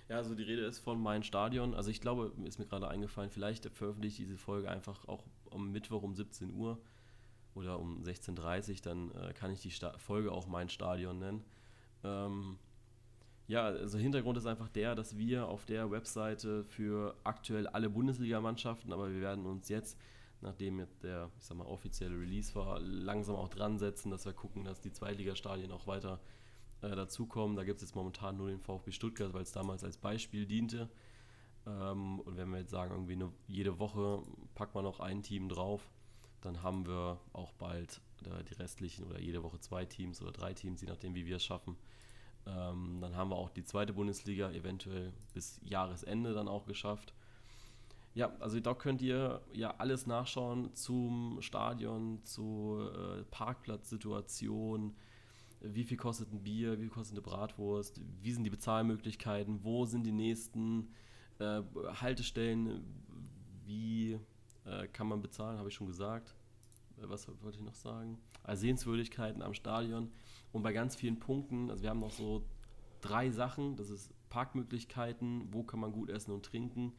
Ja, 0.09 0.16
also 0.16 0.35
die 0.35 0.42
Rede 0.42 0.64
ist 0.66 0.78
von 0.80 1.00
Mein 1.00 1.23
Stadion. 1.23 1.75
Also 1.75 1.90
ich 1.90 2.00
glaube, 2.00 2.33
ist 2.44 2.59
mir 2.59 2.66
gerade 2.66 2.88
eingefallen, 2.88 3.30
vielleicht 3.30 3.66
veröffentliche 3.71 4.23
ich 4.23 4.28
diese 4.28 4.38
Folge 4.38 4.71
einfach 4.71 5.06
auch 5.09 5.25
am 5.50 5.73
Mittwoch 5.73 6.02
um 6.02 6.14
17 6.14 6.52
Uhr 6.52 6.78
oder 7.54 7.78
um 7.78 8.02
16.30 8.02 8.70
Uhr, 8.70 8.76
dann 8.82 9.11
äh, 9.12 9.32
kann 9.32 9.50
ich 9.50 9.61
die 9.61 9.70
Sta 9.70 9.96
Folge 9.99 10.32
auch 10.32 10.46
Mein 10.46 10.68
Stadion 10.68 11.18
nennen. 11.18 11.44
Ähm, 12.02 12.58
ja, 13.46 13.66
also 13.66 13.99
Hintergrund 13.99 14.38
ist 14.38 14.46
einfach 14.46 14.68
der, 14.68 14.94
dass 14.94 15.18
wir 15.18 15.49
auf 15.49 15.66
der 15.66 15.90
Webseite 15.90 16.64
für 16.64 17.14
aktuell 17.25 17.66
alle 17.66 17.90
Bundesligamannschaften, 17.90 18.92
aber 18.92 19.12
wir 19.12 19.20
werden 19.20 19.44
uns 19.44 19.68
jetzt, 19.68 19.99
nachdem 20.40 20.78
jetzt 20.78 21.02
der, 21.02 21.30
ich 21.38 21.44
sag 21.44 21.58
mal, 21.58 21.66
offizielle 21.66 22.18
Release 22.18 22.54
war, 22.54 22.80
langsam 22.80 23.37
auch 23.37 23.49
dran 23.49 23.78
setzen, 23.78 24.11
dass 24.11 24.25
wir 24.25 24.32
gucken, 24.32 24.64
dass 24.64 24.80
die 24.80 24.92
Zweitligastadien 24.92 25.73
auch 25.73 25.87
weiter 25.87 26.20
äh, 26.80 26.96
dazukommen. 26.96 27.56
Da 27.56 27.64
gibt 27.64 27.76
es 27.76 27.88
jetzt 27.88 27.94
momentan 27.94 28.37
nur 28.38 28.49
den 28.49 28.61
VfB 28.61 28.92
Stuttgart, 28.92 29.34
weil 29.34 29.42
es 29.42 29.52
damals 29.52 29.84
als 29.84 29.99
Beispiel 29.99 30.46
diente. 30.46 30.88
Ähm, 31.66 32.20
und 32.20 32.37
wenn 32.38 32.50
wir 32.50 32.61
jetzt 32.61 32.70
sagen, 32.70 32.92
irgendwie 32.92 33.14
eine, 33.14 33.30
jede 33.46 33.78
Woche 33.78 34.23
packen 34.54 34.75
wir 34.75 34.82
noch 34.82 35.00
ein 35.00 35.23
Team 35.23 35.50
drauf, 35.50 35.87
dann 36.44 36.62
haben 36.62 36.86
wir 36.86 37.18
auch 37.32 37.52
bald 37.52 38.00
äh, 38.24 38.44
die 38.44 38.54
restlichen 38.54 39.04
oder 39.04 39.20
jede 39.20 39.42
Woche 39.42 39.60
zwei 39.60 39.84
Teams 39.84 40.20
oder 40.22 40.32
drei 40.32 40.52
Teams, 40.54 40.80
je 40.80 40.88
nachdem, 40.88 41.14
wie 41.14 41.26
wir 41.26 41.36
es 41.36 41.44
schaffen. 41.44 41.76
Ähm, 42.46 42.98
dann 43.00 43.16
haben 43.16 43.30
wir 43.30 43.36
auch 43.36 43.50
die 43.50 43.64
zweite 43.64 43.94
Bundesliga 43.94 44.50
eventuell 44.50 45.12
bis 45.32 45.60
Jahresende 45.62 46.34
dann 46.34 46.48
auch 46.48 46.66
geschafft. 46.66 47.14
Ja, 48.14 48.32
also 48.38 48.60
da 48.60 48.74
könnt 48.74 49.02
ihr 49.02 49.40
ja 49.52 49.74
alles 49.78 50.06
nachschauen 50.06 50.74
zum 50.74 51.38
Stadion, 51.40 52.22
zur 52.22 53.18
äh, 53.18 53.24
Parkplatzsituation, 53.24 54.94
wie 55.60 55.84
viel 55.84 55.96
kostet 55.96 56.32
ein 56.32 56.42
Bier, 56.42 56.78
wie 56.78 56.82
viel 56.82 56.90
kostet 56.90 57.14
eine 57.14 57.22
Bratwurst, 57.22 58.00
wie 58.20 58.32
sind 58.32 58.44
die 58.44 58.50
Bezahlmöglichkeiten, 58.50 59.64
wo 59.64 59.84
sind 59.86 60.04
die 60.04 60.12
nächsten 60.12 60.90
äh, 61.38 61.62
Haltestellen, 61.94 62.84
wie 63.64 64.20
äh, 64.64 64.87
kann 64.88 65.06
man 65.06 65.21
bezahlen, 65.21 65.59
habe 65.59 65.68
ich 65.68 65.75
schon 65.75 65.87
gesagt. 65.87 66.35
Äh, 66.99 67.09
Was 67.09 67.28
wollte 67.42 67.59
ich 67.59 67.64
noch 67.64 67.75
sagen? 67.75 68.18
Also 68.42 68.62
Sehenswürdigkeiten 68.62 69.42
am 69.42 69.54
Stadion 69.54 70.11
und 70.52 70.62
bei 70.62 70.73
ganz 70.73 70.97
vielen 70.97 71.18
Punkten, 71.18 71.71
also 71.71 71.83
wir 71.83 71.90
haben 71.90 72.00
noch 72.00 72.11
so 72.11 72.44
drei 73.00 73.30
Sachen, 73.30 73.76
das 73.76 73.90
ist 73.90 74.12
Parkmöglichkeiten, 74.30 75.52
wo 75.52 75.62
kann 75.62 75.80
man 75.80 75.92
gut 75.92 76.11
essen 76.11 76.33
und 76.33 76.44
trinken 76.44 76.92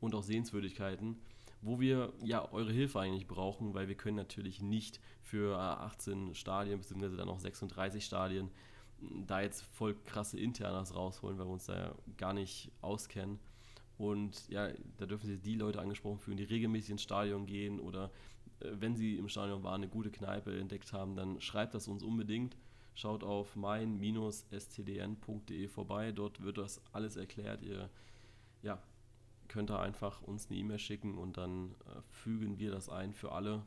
und 0.00 0.14
auch 0.14 0.22
Sehenswürdigkeiten, 0.22 1.16
wo 1.62 1.80
wir 1.80 2.12
ja 2.22 2.52
eure 2.52 2.72
Hilfe 2.72 3.00
eigentlich 3.00 3.26
brauchen, 3.26 3.74
weil 3.74 3.88
wir 3.88 3.96
können 3.96 4.16
natürlich 4.16 4.62
nicht 4.62 5.00
für 5.22 5.58
18 5.58 6.34
Stadien, 6.34 6.78
beziehungsweise 6.78 7.16
dann 7.16 7.28
auch 7.28 7.40
36 7.40 8.04
Stadien, 8.04 8.50
da 9.26 9.40
jetzt 9.40 9.62
voll 9.62 9.94
krasse 10.04 10.38
Internas 10.38 10.94
rausholen, 10.94 11.38
weil 11.38 11.46
wir 11.46 11.52
uns 11.52 11.66
da 11.66 11.94
gar 12.16 12.32
nicht 12.32 12.70
auskennen. 12.80 13.38
Und 13.98 14.48
ja, 14.48 14.70
da 14.98 15.06
dürfen 15.06 15.26
sich 15.26 15.40
die 15.40 15.54
Leute 15.54 15.80
angesprochen 15.80 16.18
fühlen, 16.18 16.36
die 16.36 16.44
regelmäßig 16.44 16.90
ins 16.90 17.02
Stadion 17.02 17.46
gehen 17.46 17.80
oder 17.80 18.10
äh, 18.60 18.68
wenn 18.72 18.94
sie 18.96 19.16
im 19.16 19.28
Stadion 19.28 19.62
waren, 19.62 19.82
eine 19.82 19.88
gute 19.88 20.10
Kneipe 20.10 20.58
entdeckt 20.58 20.92
haben, 20.92 21.16
dann 21.16 21.40
schreibt 21.40 21.72
das 21.74 21.88
uns 21.88 22.02
unbedingt. 22.02 22.56
Schaut 22.94 23.24
auf 23.24 23.56
mein-stdn.de 23.56 25.68
vorbei, 25.68 26.12
dort 26.12 26.42
wird 26.42 26.58
das 26.58 26.82
alles 26.92 27.16
erklärt. 27.16 27.62
Ihr 27.62 27.88
ja, 28.62 28.82
könnt 29.48 29.70
da 29.70 29.80
einfach 29.80 30.22
uns 30.22 30.48
eine 30.48 30.58
E-Mail 30.58 30.78
schicken 30.78 31.18
und 31.18 31.36
dann 31.36 31.72
äh, 31.86 32.00
fügen 32.10 32.58
wir 32.58 32.70
das 32.70 32.88
ein 32.88 33.12
für 33.12 33.32
alle. 33.32 33.66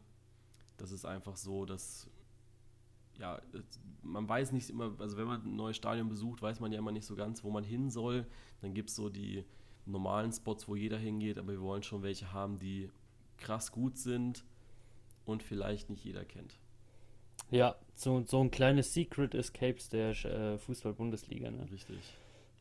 Das 0.77 0.91
ist 0.91 1.05
einfach 1.05 1.38
so, 1.38 1.65
dass 1.65 2.09
ja, 3.19 3.41
man 4.01 4.27
weiß 4.27 4.53
nicht 4.53 4.69
immer, 4.69 4.95
also 4.98 5.17
wenn 5.17 5.27
man 5.27 5.43
ein 5.43 5.55
neues 5.55 5.75
Stadion 5.75 6.07
besucht, 6.07 6.41
weiß 6.41 6.62
man 6.62 6.71
ja 6.71 6.79
immer 6.79 6.91
nicht 6.91 7.05
so 7.05 7.15
ganz, 7.15 7.43
wo 7.43 7.51
man 7.51 7.63
hin 7.63 7.89
soll. 7.89 8.25
Dann 8.62 8.74
gibt 8.74 8.89
es 8.89 8.95
so 8.95 9.09
die 9.09 9.43
normalen 9.91 10.31
Spots, 10.31 10.67
wo 10.67 10.75
jeder 10.75 10.98
hingeht, 10.98 11.38
aber 11.38 11.53
wir 11.53 11.62
wollen 11.62 11.84
schon 11.84 12.03
welche 12.03 12.31
haben, 12.34 12.60
die 12.60 12.89
krass 13.38 13.72
gut 13.72 13.98
sind 13.98 14.43
und 15.25 15.43
vielleicht 15.43 15.89
nicht 15.89 16.03
jeder 16.03 16.25
kennt. 16.25 16.58
Ja, 17.51 17.75
so, 17.96 18.24
so 18.27 18.41
ein 18.41 18.51
kleines 18.51 18.93
Secret 18.93 19.34
Escapes 19.34 19.89
der 19.89 20.12
äh, 20.25 20.58
Fußball-Bundesliga. 20.58 21.50
Ne? 21.50 21.67
Richtig. 21.72 22.00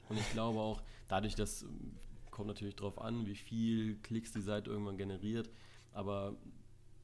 Und 0.09 0.19
ich 0.19 0.31
glaube 0.33 0.61
auch, 0.61 0.83
dadurch, 1.09 1.35
dass 1.35 1.63
ähm, 1.63 1.97
kommt 2.31 2.49
natürlich 2.49 2.77
darauf 2.77 3.01
an, 3.01 3.27
wie 3.27 3.35
viel 3.35 3.97
Klicks 3.97 4.33
die 4.33 4.41
Seite 4.41 4.71
irgendwann 4.71 4.97
generiert, 4.97 5.51
aber 5.93 6.37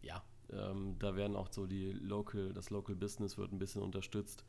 ja, 0.01 0.23
ähm, 0.53 0.97
da 1.01 1.17
werden 1.17 1.37
auch 1.37 1.49
so 1.51 1.67
die 1.67 1.91
Local, 1.91 2.53
das 2.53 2.71
Local 2.71 2.95
Business 2.95 3.37
wird 3.37 3.53
ein 3.53 3.59
bisschen 3.59 3.83
unterstützt. 3.83 4.45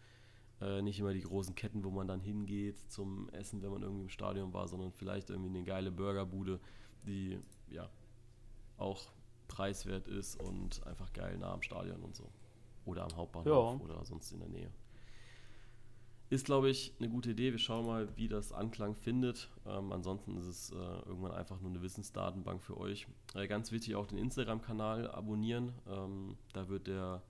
Äh, 0.62 0.82
nicht 0.82 1.00
immer 1.00 1.14
die 1.14 1.22
großen 1.22 1.54
Ketten, 1.56 1.84
wo 1.84 1.90
man 1.90 2.08
dann 2.08 2.22
hingeht 2.22 2.78
zum 2.90 3.30
Essen, 3.30 3.62
wenn 3.62 3.72
man 3.72 3.82
irgendwie 3.82 4.04
im 4.04 4.10
Stadion 4.10 4.54
war, 4.54 4.68
sondern 4.68 4.92
vielleicht 4.92 5.30
irgendwie 5.30 5.50
eine 5.50 5.64
geile 5.64 5.92
Burgerbude, 5.92 6.60
die 7.06 7.40
ja 7.70 7.90
auch 8.78 9.12
preiswert 9.48 10.08
ist 10.08 10.40
und 10.40 10.86
einfach 10.88 11.12
geil 11.14 11.38
nah 11.38 11.54
am 11.54 11.62
Stadion 11.62 12.02
und 12.02 12.16
so. 12.16 12.30
Oder 12.86 13.04
am 13.04 13.16
Hauptbahnhof 13.16 13.80
ja. 13.80 13.86
oder 13.86 14.06
sonst 14.06 14.32
in 14.32 14.40
der 14.40 14.50
Nähe. 14.50 14.72
Ist, 16.30 16.46
glaube 16.46 16.70
ich, 16.70 16.94
eine 17.00 17.10
gute 17.10 17.32
Idee. 17.32 17.52
Wir 17.52 17.60
schauen 17.60 17.86
mal, 17.86 18.16
wie 18.18 18.28
das 18.28 18.52
Anklang 18.52 18.96
findet. 18.96 19.50
Ähm, 19.66 19.92
ansonsten 19.92 20.38
ist 20.38 20.48
es 20.48 20.72
äh, 20.72 20.76
irgendwann 20.76 21.32
einfach 21.32 21.60
nur 21.62 21.70
eine 21.70 21.82
Wissensdatenbank 21.82 22.64
für 22.64 22.78
euch. 22.78 23.08
Äh, 23.36 23.48
ganz 23.48 23.72
wichtig 23.72 23.96
auch 23.96 24.08
den 24.08 24.18
Instagram-Kanal 24.18 25.10
abonnieren. 25.12 25.74
Ähm, 25.88 26.38
da 26.54 26.68
wird 26.68 26.88
der 26.88 27.22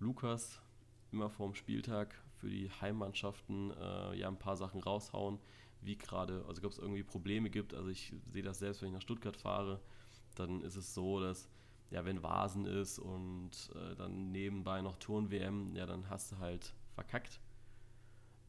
Lukas 0.00 0.60
immer 1.12 1.30
vorm 1.30 1.54
Spieltag 1.54 2.21
für 2.42 2.50
die 2.50 2.68
Heimmannschaften 2.80 3.70
äh, 3.70 4.16
ja 4.16 4.26
ein 4.26 4.38
paar 4.38 4.56
Sachen 4.56 4.82
raushauen, 4.82 5.38
wie 5.80 5.96
gerade, 5.96 6.44
also 6.48 6.60
ob 6.64 6.72
es 6.72 6.78
irgendwie 6.78 7.04
Probleme 7.04 7.50
gibt. 7.50 7.72
Also 7.72 7.88
ich 7.88 8.12
sehe 8.26 8.42
das 8.42 8.58
selbst, 8.58 8.82
wenn 8.82 8.88
ich 8.88 8.94
nach 8.94 9.00
Stuttgart 9.00 9.36
fahre, 9.36 9.80
dann 10.34 10.60
ist 10.62 10.74
es 10.74 10.92
so, 10.92 11.20
dass 11.20 11.48
ja, 11.90 12.04
wenn 12.04 12.22
Vasen 12.22 12.66
ist 12.66 12.98
und 12.98 13.70
äh, 13.76 13.94
dann 13.94 14.32
nebenbei 14.32 14.82
noch 14.82 14.96
Turn-WM, 14.96 15.76
ja, 15.76 15.86
dann 15.86 16.10
hast 16.10 16.32
du 16.32 16.38
halt 16.38 16.74
verkackt 16.94 17.40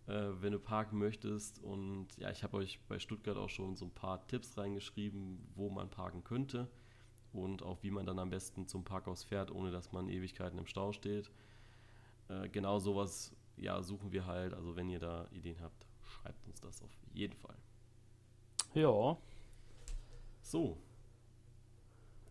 äh, 0.07 0.29
wenn 0.41 0.53
du 0.53 0.59
parken 0.59 0.97
möchtest. 0.97 1.59
Und 1.59 2.07
ja, 2.17 2.31
ich 2.31 2.43
habe 2.43 2.57
euch 2.57 2.79
bei 2.87 2.97
Stuttgart 2.97 3.37
auch 3.37 3.49
schon 3.49 3.75
so 3.75 3.85
ein 3.85 3.91
paar 3.91 4.25
Tipps 4.27 4.57
reingeschrieben, 4.57 5.37
wo 5.55 5.69
man 5.69 5.89
parken 5.89 6.23
könnte 6.23 6.67
und 7.31 7.63
auch 7.63 7.81
wie 7.83 7.91
man 7.91 8.05
dann 8.05 8.19
am 8.19 8.29
besten 8.29 8.67
zum 8.67 8.83
Parkhaus 8.83 9.23
fährt, 9.23 9.51
ohne 9.51 9.71
dass 9.71 9.91
man 9.91 10.09
Ewigkeiten 10.09 10.59
im 10.59 10.65
Stau 10.65 10.91
steht. 10.93 11.31
Äh, 12.29 12.49
genau 12.49 12.79
sowas 12.79 13.35
ja, 13.57 13.81
suchen 13.81 14.11
wir 14.11 14.25
halt. 14.25 14.53
Also 14.53 14.75
wenn 14.75 14.89
ihr 14.89 14.99
da 14.99 15.27
Ideen 15.31 15.59
habt, 15.61 15.85
schreibt 16.01 16.45
uns 16.47 16.61
das 16.61 16.81
auf 16.81 16.91
jeden 17.13 17.35
Fall. 17.35 17.57
Ja. 18.73 19.17
So. 20.41 20.77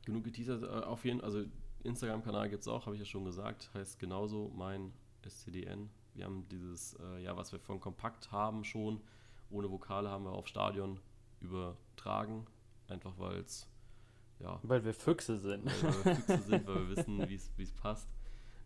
Genug 0.05 0.25
geteasert. 0.25 0.63
Äh, 0.63 0.87
auf 0.87 1.05
jeden 1.05 1.21
also 1.21 1.45
Instagram-Kanal 1.85 2.49
gibt 2.49 2.63
es 2.63 2.69
auch, 2.69 2.87
habe 2.87 2.97
ich 2.97 3.01
ja 3.01 3.07
schon 3.07 3.25
gesagt. 3.25 3.71
Heißt 3.75 3.99
genauso 3.99 4.51
mein 4.55 4.93
SCDN 5.23 5.91
wir 6.15 6.25
haben 6.25 6.47
dieses, 6.49 6.95
äh, 6.95 7.23
ja, 7.23 7.37
was 7.37 7.53
wir 7.53 7.59
von 7.59 7.81
Kompakt 7.81 8.33
haben 8.33 8.65
schon, 8.65 9.01
ohne 9.51 9.71
Vokale 9.71 10.11
haben 10.11 10.25
wir 10.25 10.33
auf 10.33 10.47
Stadion 10.47 11.01
übertragen. 11.41 12.47
Einfach 12.89 13.19
weil 13.19 13.39
es, 13.39 13.67
ja. 14.39 14.59
Weil 14.63 14.85
wir 14.85 14.93
Füchse 14.93 15.39
sind. 15.39 15.65
Weil 15.65 16.05
wir 16.05 16.17
Füchse 16.17 16.43
sind, 16.43 16.67
weil 16.67 16.89
wir 16.89 16.89
wissen, 16.97 17.29
wie 17.29 17.63
es 17.63 17.73
passt. 17.73 18.09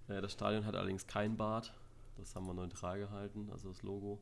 Äh, 0.08 0.20
das 0.20 0.32
Stadion 0.32 0.64
hat 0.64 0.74
allerdings 0.74 1.06
kein 1.06 1.36
Bart. 1.36 1.72
Das 2.16 2.34
haben 2.34 2.46
wir 2.46 2.54
neutral 2.54 2.98
gehalten, 2.98 3.48
also 3.50 3.68
das 3.68 3.82
Logo. 3.82 4.20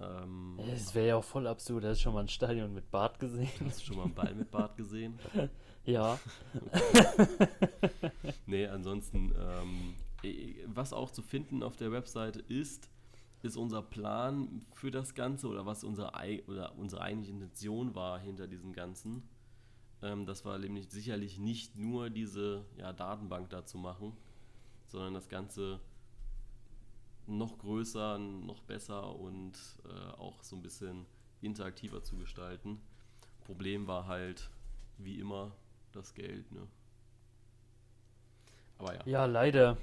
Ähm, 0.00 0.58
es 0.72 0.94
wäre 0.94 1.08
ja 1.08 1.16
auch 1.16 1.24
voll 1.24 1.46
absurd. 1.46 1.84
Hast 1.84 1.98
du 1.98 2.04
schon 2.04 2.14
mal 2.14 2.20
ein 2.20 2.28
Stadion 2.28 2.72
mit 2.72 2.90
Bart 2.90 3.18
gesehen? 3.18 3.50
Hast 3.66 3.80
du 3.80 3.86
schon 3.86 3.96
mal 3.96 4.04
einen 4.04 4.14
Ball 4.14 4.34
mit 4.34 4.50
Bart 4.50 4.76
gesehen? 4.76 5.18
ja. 5.84 6.18
nee, 8.46 8.66
ansonsten 8.66 9.34
ähm, 9.38 9.94
äh, 10.22 10.54
was 10.66 10.92
auch 10.92 11.10
zu 11.10 11.22
finden 11.22 11.62
auf 11.62 11.76
der 11.76 11.92
Webseite 11.92 12.40
ist, 12.40 12.88
ist 13.42 13.56
unser 13.56 13.82
Plan 13.82 14.64
für 14.72 14.90
das 14.90 15.14
Ganze 15.14 15.48
oder 15.48 15.66
was 15.66 15.84
unsere, 15.84 16.12
oder 16.46 16.76
unsere 16.76 17.02
eigentliche 17.02 17.32
Intention 17.32 17.94
war 17.94 18.18
hinter 18.18 18.46
diesem 18.46 18.72
Ganzen. 18.72 19.22
Ähm, 20.02 20.26
das 20.26 20.44
war 20.44 20.58
nämlich 20.58 20.88
sicherlich 20.90 21.38
nicht 21.38 21.76
nur 21.76 22.10
diese 22.10 22.64
ja, 22.76 22.92
Datenbank 22.92 23.50
da 23.50 23.64
zu 23.64 23.78
machen, 23.78 24.16
sondern 24.88 25.14
das 25.14 25.28
Ganze 25.28 25.80
noch 27.30 27.58
größer, 27.58 28.18
noch 28.18 28.62
besser 28.62 29.16
und 29.16 29.52
äh, 29.84 30.12
auch 30.18 30.42
so 30.42 30.56
ein 30.56 30.62
bisschen 30.62 31.06
interaktiver 31.40 32.02
zu 32.02 32.16
gestalten. 32.16 32.80
Problem 33.40 33.86
war 33.86 34.06
halt, 34.06 34.50
wie 34.98 35.18
immer, 35.18 35.52
das 35.92 36.14
Geld. 36.14 36.50
Ne? 36.52 36.66
Aber 38.78 38.94
ja. 38.94 39.00
Ja, 39.06 39.24
leider. 39.26 39.76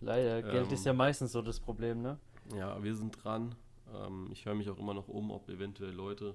Leider, 0.00 0.42
Geld 0.42 0.66
ähm, 0.66 0.74
ist 0.74 0.84
ja 0.84 0.92
meistens 0.92 1.32
so 1.32 1.42
das 1.42 1.60
Problem, 1.60 2.02
ne? 2.02 2.18
Ja, 2.56 2.82
wir 2.82 2.94
sind 2.94 3.22
dran. 3.22 3.54
Ähm, 3.94 4.28
ich 4.32 4.44
höre 4.44 4.54
mich 4.54 4.68
auch 4.68 4.78
immer 4.78 4.94
noch 4.94 5.08
um, 5.08 5.30
ob 5.30 5.48
eventuell 5.48 5.92
Leute 5.92 6.34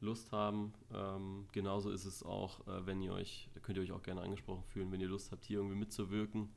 Lust 0.00 0.32
haben. 0.32 0.72
Ähm, 0.94 1.46
genauso 1.52 1.90
ist 1.90 2.04
es 2.04 2.22
auch, 2.22 2.66
äh, 2.66 2.86
wenn 2.86 3.02
ihr 3.02 3.12
euch, 3.12 3.48
da 3.54 3.60
könnt 3.60 3.78
ihr 3.78 3.82
euch 3.82 3.92
auch 3.92 4.02
gerne 4.02 4.22
angesprochen 4.22 4.62
fühlen, 4.64 4.92
wenn 4.92 5.00
ihr 5.00 5.08
Lust 5.08 5.32
habt, 5.32 5.44
hier 5.44 5.58
irgendwie 5.58 5.76
mitzuwirken. 5.76 6.50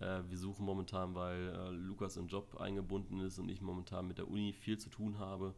Äh, 0.00 0.22
wir 0.28 0.38
suchen 0.38 0.64
momentan, 0.64 1.14
weil 1.14 1.48
äh, 1.48 1.70
Lukas 1.70 2.16
im 2.16 2.28
Job 2.28 2.60
eingebunden 2.60 3.20
ist 3.20 3.38
und 3.38 3.48
ich 3.48 3.60
momentan 3.60 4.06
mit 4.06 4.18
der 4.18 4.28
Uni 4.28 4.52
viel 4.52 4.78
zu 4.78 4.90
tun 4.90 5.18
habe, 5.18 5.54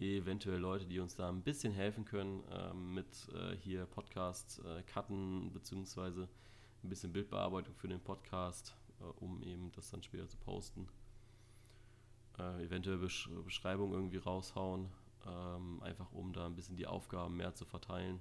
eventuell 0.00 0.58
Leute, 0.58 0.86
die 0.86 0.98
uns 1.00 1.14
da 1.14 1.28
ein 1.28 1.42
bisschen 1.42 1.72
helfen 1.72 2.04
können 2.04 2.42
ähm, 2.50 2.94
mit 2.94 3.28
äh, 3.34 3.56
hier 3.56 3.86
Podcast 3.86 4.60
äh, 4.64 4.82
cutten 4.82 5.52
beziehungsweise 5.52 6.28
ein 6.82 6.88
bisschen 6.88 7.12
Bildbearbeitung 7.12 7.74
für 7.76 7.88
den 7.88 8.00
Podcast 8.00 8.76
äh, 9.00 9.04
um 9.20 9.42
eben 9.42 9.72
das 9.72 9.90
dann 9.90 10.02
später 10.02 10.28
zu 10.28 10.36
posten. 10.38 10.88
Äh, 12.38 12.64
eventuell 12.64 12.98
Besch 12.98 13.28
Beschreibung 13.44 13.92
irgendwie 13.92 14.18
raushauen, 14.18 14.88
ähm, 15.26 15.82
einfach 15.82 16.10
um 16.12 16.32
da 16.32 16.46
ein 16.46 16.56
bisschen 16.56 16.76
die 16.76 16.86
Aufgaben 16.86 17.36
mehr 17.36 17.54
zu 17.54 17.64
verteilen. 17.64 18.20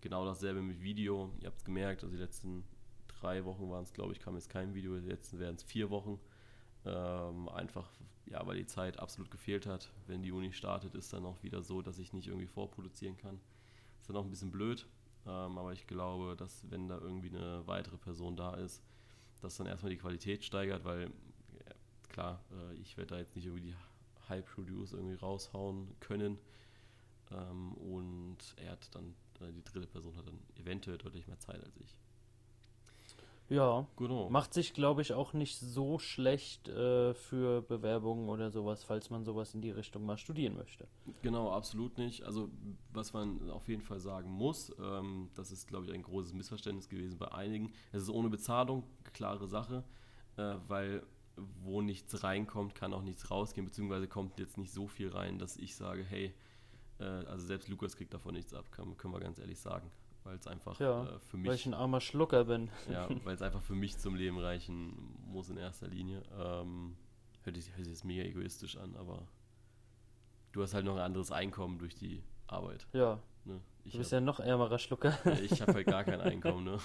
Genau 0.00 0.24
dasselbe 0.24 0.60
mit 0.60 0.82
Video. 0.82 1.32
Ihr 1.40 1.46
habt 1.46 1.58
es 1.58 1.64
gemerkt, 1.64 2.02
also 2.02 2.14
die 2.14 2.20
letzten 2.20 2.64
drei 3.24 3.44
Wochen 3.44 3.70
waren 3.70 3.84
es, 3.84 3.92
glaube 3.92 4.12
ich, 4.12 4.20
kam 4.20 4.34
jetzt 4.34 4.50
kein 4.50 4.74
Video, 4.74 4.94
letzten 4.96 5.38
werden 5.38 5.56
es 5.56 5.62
vier 5.62 5.90
Wochen. 5.90 6.20
Ähm, 6.84 7.48
einfach, 7.48 7.88
ja, 8.26 8.46
weil 8.46 8.56
die 8.56 8.66
Zeit 8.66 8.98
absolut 8.98 9.30
gefehlt 9.30 9.66
hat. 9.66 9.90
Wenn 10.06 10.22
die 10.22 10.32
Uni 10.32 10.52
startet, 10.52 10.94
ist 10.94 11.12
dann 11.12 11.24
auch 11.24 11.42
wieder 11.42 11.62
so, 11.62 11.80
dass 11.80 11.98
ich 11.98 12.12
nicht 12.12 12.28
irgendwie 12.28 12.46
vorproduzieren 12.46 13.16
kann. 13.16 13.40
Ist 14.00 14.10
dann 14.10 14.16
auch 14.16 14.24
ein 14.24 14.30
bisschen 14.30 14.50
blöd, 14.50 14.86
ähm, 15.26 15.56
aber 15.56 15.72
ich 15.72 15.86
glaube, 15.86 16.36
dass 16.36 16.70
wenn 16.70 16.88
da 16.88 16.98
irgendwie 16.98 17.30
eine 17.30 17.66
weitere 17.66 17.96
Person 17.96 18.36
da 18.36 18.54
ist, 18.54 18.82
das 19.40 19.56
dann 19.56 19.66
erstmal 19.66 19.90
die 19.90 19.98
Qualität 19.98 20.44
steigert, 20.44 20.84
weil 20.84 21.04
ja, 21.04 21.74
klar, 22.10 22.44
äh, 22.52 22.74
ich 22.74 22.96
werde 22.98 23.14
da 23.14 23.18
jetzt 23.18 23.34
nicht 23.34 23.46
irgendwie 23.46 23.70
die 23.70 23.76
High 24.28 24.44
Produce 24.44 24.92
irgendwie 24.92 25.16
raushauen 25.16 25.88
können. 26.00 26.38
Ähm, 27.30 27.72
und 27.74 28.54
er 28.56 28.72
hat 28.72 28.94
dann, 28.94 29.14
äh, 29.40 29.50
die 29.52 29.64
dritte 29.64 29.86
Person 29.86 30.14
hat 30.16 30.26
dann 30.26 30.38
eventuell 30.56 30.98
deutlich 30.98 31.26
mehr 31.26 31.38
Zeit 31.40 31.64
als 31.64 31.76
ich. 31.78 31.98
Ja, 33.54 33.86
genau. 33.96 34.28
macht 34.30 34.52
sich, 34.52 34.74
glaube 34.74 35.02
ich, 35.02 35.12
auch 35.12 35.32
nicht 35.32 35.58
so 35.58 35.98
schlecht 35.98 36.68
äh, 36.68 37.14
für 37.14 37.62
Bewerbungen 37.62 38.28
oder 38.28 38.50
sowas, 38.50 38.82
falls 38.82 39.10
man 39.10 39.24
sowas 39.24 39.54
in 39.54 39.60
die 39.60 39.70
Richtung 39.70 40.04
mal 40.04 40.18
studieren 40.18 40.56
möchte. 40.56 40.88
Genau, 41.22 41.50
absolut 41.50 41.98
nicht. 41.98 42.24
Also, 42.24 42.50
was 42.92 43.12
man 43.12 43.50
auf 43.50 43.68
jeden 43.68 43.82
Fall 43.82 44.00
sagen 44.00 44.30
muss, 44.30 44.72
ähm, 44.80 45.30
das 45.34 45.52
ist, 45.52 45.68
glaube 45.68 45.86
ich, 45.86 45.92
ein 45.92 46.02
großes 46.02 46.34
Missverständnis 46.34 46.88
gewesen 46.88 47.18
bei 47.18 47.30
einigen. 47.32 47.72
Es 47.92 48.02
ist 48.02 48.10
ohne 48.10 48.28
Bezahlung, 48.28 48.84
klare 49.12 49.46
Sache, 49.46 49.84
äh, 50.36 50.54
weil 50.68 51.02
wo 51.36 51.82
nichts 51.82 52.22
reinkommt, 52.22 52.74
kann 52.74 52.92
auch 52.92 53.02
nichts 53.02 53.30
rausgehen, 53.30 53.66
beziehungsweise 53.66 54.06
kommt 54.06 54.38
jetzt 54.38 54.58
nicht 54.58 54.72
so 54.72 54.86
viel 54.86 55.08
rein, 55.10 55.38
dass 55.38 55.56
ich 55.56 55.74
sage, 55.74 56.04
hey, 56.04 56.32
äh, 56.98 57.04
also 57.04 57.46
selbst 57.46 57.68
Lukas 57.68 57.96
kriegt 57.96 58.14
davon 58.14 58.34
nichts 58.34 58.54
ab, 58.54 58.70
kann, 58.70 58.96
können 58.96 59.14
wir 59.14 59.20
ganz 59.20 59.38
ehrlich 59.38 59.58
sagen. 59.58 59.90
Weil 60.24 60.36
es 60.36 60.46
einfach 60.46 60.78
Ja, 60.80 61.04
äh, 61.04 61.18
für 61.20 61.36
Weil 61.38 61.54
ich 61.54 61.66
mich, 61.66 61.66
ein 61.66 61.74
armer 61.74 62.00
Schlucker 62.00 62.44
bin. 62.44 62.70
ja, 62.90 63.08
weil 63.24 63.34
es 63.34 63.42
einfach 63.42 63.62
für 63.62 63.74
mich 63.74 63.96
zum 63.98 64.14
Leben 64.14 64.38
reichen 64.38 64.94
muss 65.26 65.48
in 65.50 65.56
erster 65.56 65.86
Linie. 65.88 66.22
Ähm, 66.38 66.96
hört, 67.44 67.56
sich, 67.56 67.68
hört 67.70 67.84
sich 67.84 67.88
jetzt 67.94 68.04
mega 68.04 68.22
egoistisch 68.24 68.76
an, 68.76 68.96
aber 68.96 69.26
du 70.52 70.62
hast 70.62 70.74
halt 70.74 70.84
noch 70.84 70.94
ein 70.96 71.02
anderes 71.02 71.30
Einkommen 71.30 71.78
durch 71.78 71.94
die 71.94 72.22
Arbeit. 72.46 72.86
Ja, 72.92 73.20
Ne? 73.46 73.60
Du 73.84 73.98
bist 73.98 74.10
hab- 74.10 74.16
ja 74.16 74.20
noch 74.22 74.40
ärmerer 74.40 74.78
Schlucker. 74.78 75.18
Ja, 75.26 75.32
Ich 75.32 75.60
habe 75.60 75.74
halt 75.74 75.86
gar 75.86 76.02
kein 76.04 76.20
Einkommen, 76.22 76.64
ne? 76.64 76.78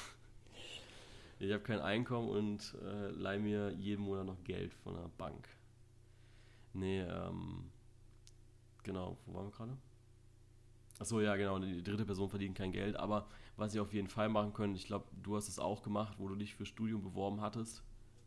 Ich 1.39 1.53
habe 1.53 1.63
kein 1.63 1.79
Einkommen 1.79 2.27
und 2.27 2.75
äh, 2.83 3.11
leih 3.11 3.39
mir 3.39 3.71
jeden 3.71 4.03
Monat 4.03 4.25
noch 4.25 4.43
Geld 4.43 4.73
von 4.73 4.95
der 4.95 5.07
Bank. 5.17 5.47
Nee, 6.73 6.99
ähm, 6.99 7.71
genau, 8.83 9.17
wo 9.25 9.35
waren 9.35 9.45
wir 9.45 9.51
gerade? 9.51 9.77
Achso, 10.99 11.21
ja, 11.21 11.35
genau, 11.37 11.57
die 11.59 11.81
dritte 11.81 12.05
Person 12.05 12.29
verdient 12.29 12.57
kein 12.57 12.71
Geld, 12.73 12.97
aber 12.97 13.27
was 13.55 13.71
sie 13.71 13.79
auf 13.79 13.93
jeden 13.93 14.09
Fall 14.09 14.27
machen 14.29 14.51
können, 14.53 14.75
ich 14.75 14.85
glaube, 14.85 15.05
du 15.23 15.35
hast 15.37 15.47
es 15.47 15.57
auch 15.57 15.81
gemacht, 15.81 16.15
wo 16.19 16.27
du 16.27 16.35
dich 16.35 16.55
für 16.55 16.65
Studium 16.65 17.01
beworben 17.01 17.39
hattest, 17.41 17.81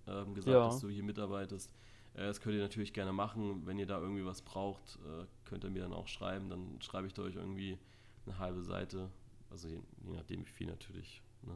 ähm, 0.06 0.34
gesagt, 0.34 0.54
Ja. 0.54 0.64
dass 0.64 0.80
du 0.80 0.88
hier 0.88 1.02
mitarbeitest. 1.02 1.70
Äh, 2.14 2.26
das 2.26 2.40
könnt 2.40 2.54
ihr 2.56 2.62
natürlich 2.62 2.92
gerne 2.94 3.12
machen. 3.12 3.66
Wenn 3.66 3.78
ihr 3.78 3.86
da 3.86 4.00
irgendwie 4.00 4.24
was 4.24 4.42
braucht, 4.42 4.98
äh, 5.06 5.26
könnt 5.44 5.64
ihr 5.64 5.70
mir 5.70 5.82
dann 5.82 5.92
auch 5.92 6.08
schreiben. 6.08 6.48
Dann 6.48 6.80
schreibe 6.80 7.06
ich 7.06 7.12
da 7.14 7.22
euch 7.22 7.36
irgendwie 7.36 7.78
eine 8.26 8.38
halbe 8.38 8.62
Seite. 8.62 9.10
Also 9.50 9.68
je, 9.68 9.80
je 10.04 10.12
nachdem, 10.14 10.44
wie 10.46 10.50
viel 10.50 10.66
natürlich. 10.66 11.22
Ne? 11.42 11.52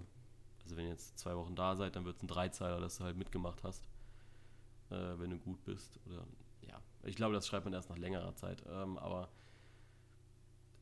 Also 0.64 0.76
wenn 0.76 0.84
ihr 0.84 0.90
jetzt 0.90 1.18
zwei 1.18 1.34
Wochen 1.36 1.54
da 1.56 1.76
seid, 1.76 1.96
dann 1.96 2.04
wird 2.04 2.16
es 2.16 2.22
ein 2.22 2.28
Dreizeiler, 2.28 2.80
dass 2.80 2.98
du 2.98 3.04
halt 3.04 3.16
mitgemacht 3.16 3.62
hast, 3.64 3.84
äh, 4.90 5.18
wenn 5.18 5.30
du 5.30 5.38
gut 5.38 5.62
bist. 5.64 5.98
Oder 6.06 6.24
ja, 6.68 6.80
ich 7.04 7.16
glaube, 7.16 7.34
das 7.34 7.46
schreibt 7.46 7.64
man 7.64 7.72
erst 7.74 7.88
nach 7.90 7.98
längerer 7.98 8.34
Zeit. 8.34 8.62
Ähm, 8.68 8.98
aber 8.98 9.28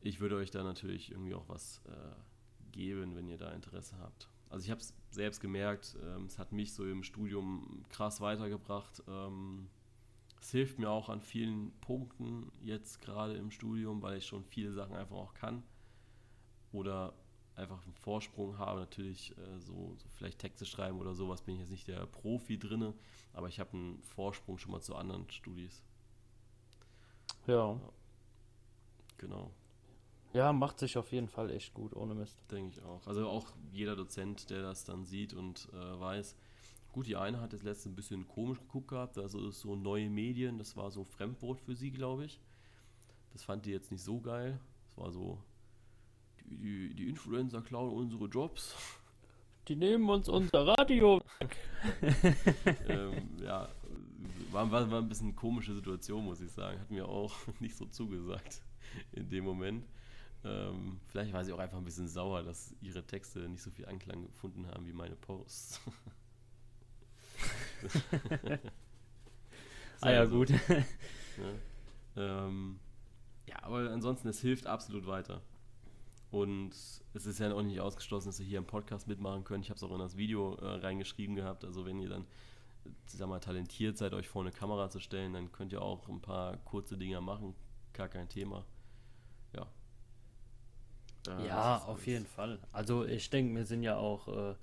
ich 0.05 0.19
würde 0.19 0.35
euch 0.35 0.51
da 0.51 0.63
natürlich 0.63 1.11
irgendwie 1.11 1.33
auch 1.33 1.49
was 1.49 1.81
äh, 1.87 2.71
geben, 2.71 3.15
wenn 3.15 3.27
ihr 3.27 3.39
da 3.39 3.51
Interesse 3.51 3.97
habt. 3.97 4.29
Also 4.49 4.63
ich 4.63 4.69
habe 4.69 4.79
es 4.79 4.93
selbst 5.09 5.41
gemerkt, 5.41 5.97
ähm, 6.05 6.25
es 6.25 6.37
hat 6.37 6.51
mich 6.51 6.73
so 6.73 6.85
im 6.85 7.01
Studium 7.01 7.83
krass 7.89 8.21
weitergebracht. 8.21 9.01
Ähm, 9.07 9.67
es 10.39 10.51
hilft 10.51 10.77
mir 10.77 10.91
auch 10.91 11.09
an 11.09 11.21
vielen 11.21 11.71
Punkten 11.81 12.51
jetzt 12.61 13.01
gerade 13.01 13.33
im 13.33 13.49
Studium, 13.49 14.03
weil 14.03 14.19
ich 14.19 14.27
schon 14.27 14.43
viele 14.43 14.73
Sachen 14.73 14.95
einfach 14.95 15.15
auch 15.15 15.33
kann. 15.33 15.63
Oder 16.71 17.15
einfach 17.55 17.83
einen 17.83 17.95
Vorsprung 17.95 18.59
habe. 18.59 18.81
Natürlich 18.81 19.35
äh, 19.39 19.59
so, 19.59 19.95
so 19.97 20.07
vielleicht 20.09 20.37
Texte 20.37 20.67
schreiben 20.67 20.99
oder 20.99 21.15
sowas 21.15 21.41
bin 21.41 21.55
ich 21.55 21.61
jetzt 21.61 21.71
nicht 21.71 21.87
der 21.87 22.05
Profi 22.05 22.59
drinne, 22.59 22.93
aber 23.33 23.47
ich 23.47 23.59
habe 23.59 23.73
einen 23.73 24.03
Vorsprung 24.03 24.59
schon 24.59 24.71
mal 24.71 24.81
zu 24.81 24.95
anderen 24.95 25.27
Studis. 25.31 25.81
Ja. 27.47 27.79
Genau, 29.17 29.51
Ja, 30.35 30.51
macht 30.51 30.79
sich 30.79 30.97
auf 30.97 31.13
jeden 31.13 31.29
Fall 31.29 31.49
echt 31.49 31.73
gut, 31.73 31.95
ohne 31.95 32.13
Mist. 32.13 32.37
denke 32.51 32.77
ich 32.77 32.83
auch. 32.83 33.07
Also 33.07 33.25
auch 33.29 33.47
jeder 33.71 33.95
Dozent, 33.95 34.49
der 34.49 34.63
das 34.63 34.83
dann 34.83 35.05
sieht 35.05 35.33
und 35.33 35.69
äh, 35.71 35.99
weiß. 35.99 36.35
Gut, 36.91 37.07
die 37.07 37.15
eine 37.15 37.39
hat 37.39 37.53
jetzt 37.53 37.63
letztens 37.63 37.93
ein 37.93 37.95
bisschen 37.95 38.27
komisch 38.27 38.59
geguckt 38.59 38.89
gehabt, 38.89 39.17
also 39.17 39.47
ist 39.47 39.61
so 39.61 39.77
neue 39.77 40.09
Medien, 40.09 40.57
das 40.57 40.75
war 40.75 40.91
so 40.91 41.05
Fremdwort 41.05 41.61
für 41.61 41.73
sie, 41.73 41.89
glaube 41.89 42.25
ich. 42.25 42.41
Das 43.31 43.43
fand 43.43 43.65
die 43.65 43.71
jetzt 43.71 43.93
nicht 43.93 44.03
so 44.03 44.19
geil. 44.19 44.59
Das 44.87 44.97
war 44.97 45.09
so, 45.13 45.41
die, 46.41 46.57
die, 46.57 46.93
die 46.95 47.07
Influencer 47.07 47.61
klauen 47.61 47.93
unsere 47.93 48.25
Jobs. 48.25 48.75
Die 49.69 49.77
nehmen 49.77 50.09
uns 50.09 50.27
unser 50.27 50.67
Radio. 50.67 51.21
ähm, 52.89 53.39
ja, 53.41 53.69
war, 54.51 54.69
war, 54.69 54.91
war 54.91 55.01
ein 55.01 55.07
bisschen 55.07 55.33
komische 55.33 55.73
Situation, 55.73 56.25
muss 56.25 56.41
ich 56.41 56.51
sagen. 56.51 56.77
Hat 56.77 56.91
mir 56.91 57.07
auch 57.07 57.33
nicht 57.61 57.77
so 57.77 57.85
zugesagt 57.85 58.61
in 59.13 59.29
dem 59.29 59.45
Moment. 59.45 59.85
Ähm, 60.45 60.99
vielleicht 61.07 61.33
war 61.33 61.43
sie 61.43 61.51
auch 61.51 61.59
einfach 61.59 61.77
ein 61.77 61.83
bisschen 61.83 62.07
sauer, 62.07 62.43
dass 62.43 62.75
ihre 62.79 63.03
Texte 63.03 63.39
nicht 63.49 63.63
so 63.63 63.71
viel 63.71 63.87
Anklang 63.87 64.27
gefunden 64.27 64.67
haben 64.67 64.85
wie 64.85 64.93
meine 64.93 65.15
Posts. 65.15 65.81
Ah 70.01 70.11
ja, 70.11 70.19
Also, 70.19 70.37
gut. 70.37 70.49
Ne? 70.49 71.59
Ähm, 72.17 72.79
ja, 73.47 73.61
aber 73.63 73.89
ansonsten, 73.91 74.27
es 74.27 74.39
hilft 74.39 74.67
absolut 74.67 75.07
weiter. 75.07 75.41
Und 76.31 76.71
es 77.13 77.25
ist 77.25 77.39
ja 77.39 77.53
auch 77.53 77.61
nicht 77.61 77.79
ausgeschlossen, 77.79 78.29
dass 78.29 78.39
ihr 78.39 78.45
hier 78.45 78.57
im 78.57 78.65
Podcast 78.65 79.07
mitmachen 79.07 79.43
könnt. 79.43 79.65
Ich 79.65 79.69
habe 79.69 79.77
es 79.77 79.83
auch 79.83 79.91
in 79.91 79.99
das 79.99 80.15
Video 80.15 80.55
äh, 80.55 80.65
reingeschrieben 80.65 81.35
gehabt. 81.35 81.63
Also 81.65 81.85
wenn 81.85 81.99
ihr 81.99 82.09
dann, 82.09 82.25
sag 83.07 83.27
mal, 83.27 83.39
talentiert 83.39 83.97
seid, 83.97 84.13
euch 84.13 84.27
vor 84.27 84.43
eine 84.43 84.51
Kamera 84.51 84.89
zu 84.89 84.99
stellen, 84.99 85.33
dann 85.33 85.51
könnt 85.51 85.71
ihr 85.73 85.81
auch 85.81 86.07
ein 86.07 86.21
paar 86.21 86.57
kurze 86.57 86.97
Dinger 86.97 87.21
machen. 87.21 87.55
Gar 87.93 88.09
kein 88.09 88.29
Thema. 88.29 88.65
Ja. 89.53 89.67
Ja, 91.45 91.79
auf 91.85 92.05
jeden 92.07 92.25
Fall. 92.25 92.59
Also 92.71 93.05
ich 93.05 93.29
denke, 93.29 93.55
wir 93.55 93.65
sind 93.65 93.83
ja 93.83 93.97
auch, 93.97 94.27
äh, 94.27 94.55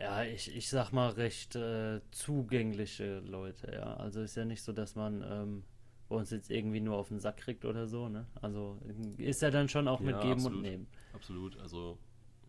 ja, 0.00 0.24
ich, 0.24 0.54
ich 0.54 0.68
sag 0.68 0.92
mal, 0.92 1.10
recht 1.10 1.54
äh, 1.56 2.00
zugängliche 2.10 3.20
Leute, 3.20 3.72
ja. 3.72 3.94
Also 3.96 4.20
ist 4.22 4.36
ja 4.36 4.44
nicht 4.44 4.62
so, 4.62 4.72
dass 4.72 4.94
man 4.94 5.22
ähm, 5.22 5.64
bei 6.08 6.16
uns 6.16 6.30
jetzt 6.30 6.50
irgendwie 6.50 6.80
nur 6.80 6.96
auf 6.96 7.08
den 7.08 7.20
Sack 7.20 7.38
kriegt 7.38 7.64
oder 7.64 7.86
so, 7.86 8.08
ne? 8.08 8.26
Also 8.40 8.78
ist 9.18 9.42
ja 9.42 9.50
dann 9.50 9.68
schon 9.68 9.88
auch 9.88 10.00
mit 10.00 10.16
Ja, 10.16 10.20
Geben 10.22 10.32
absolut. 10.34 10.56
und 10.58 10.62
Nehmen. 10.62 10.86
Absolut. 11.12 11.58
Also 11.58 11.98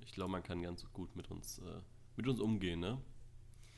ich 0.06 0.12
glaube, 0.14 0.32
man 0.32 0.44
kann 0.44 0.62
ganz 0.62 0.86
gut 0.94 1.16
mit 1.16 1.30
uns, 1.32 1.60
äh, 1.60 1.82
mit 2.18 2.28
uns 2.28 2.40
umgehen, 2.40 2.80
ne? 2.80 2.98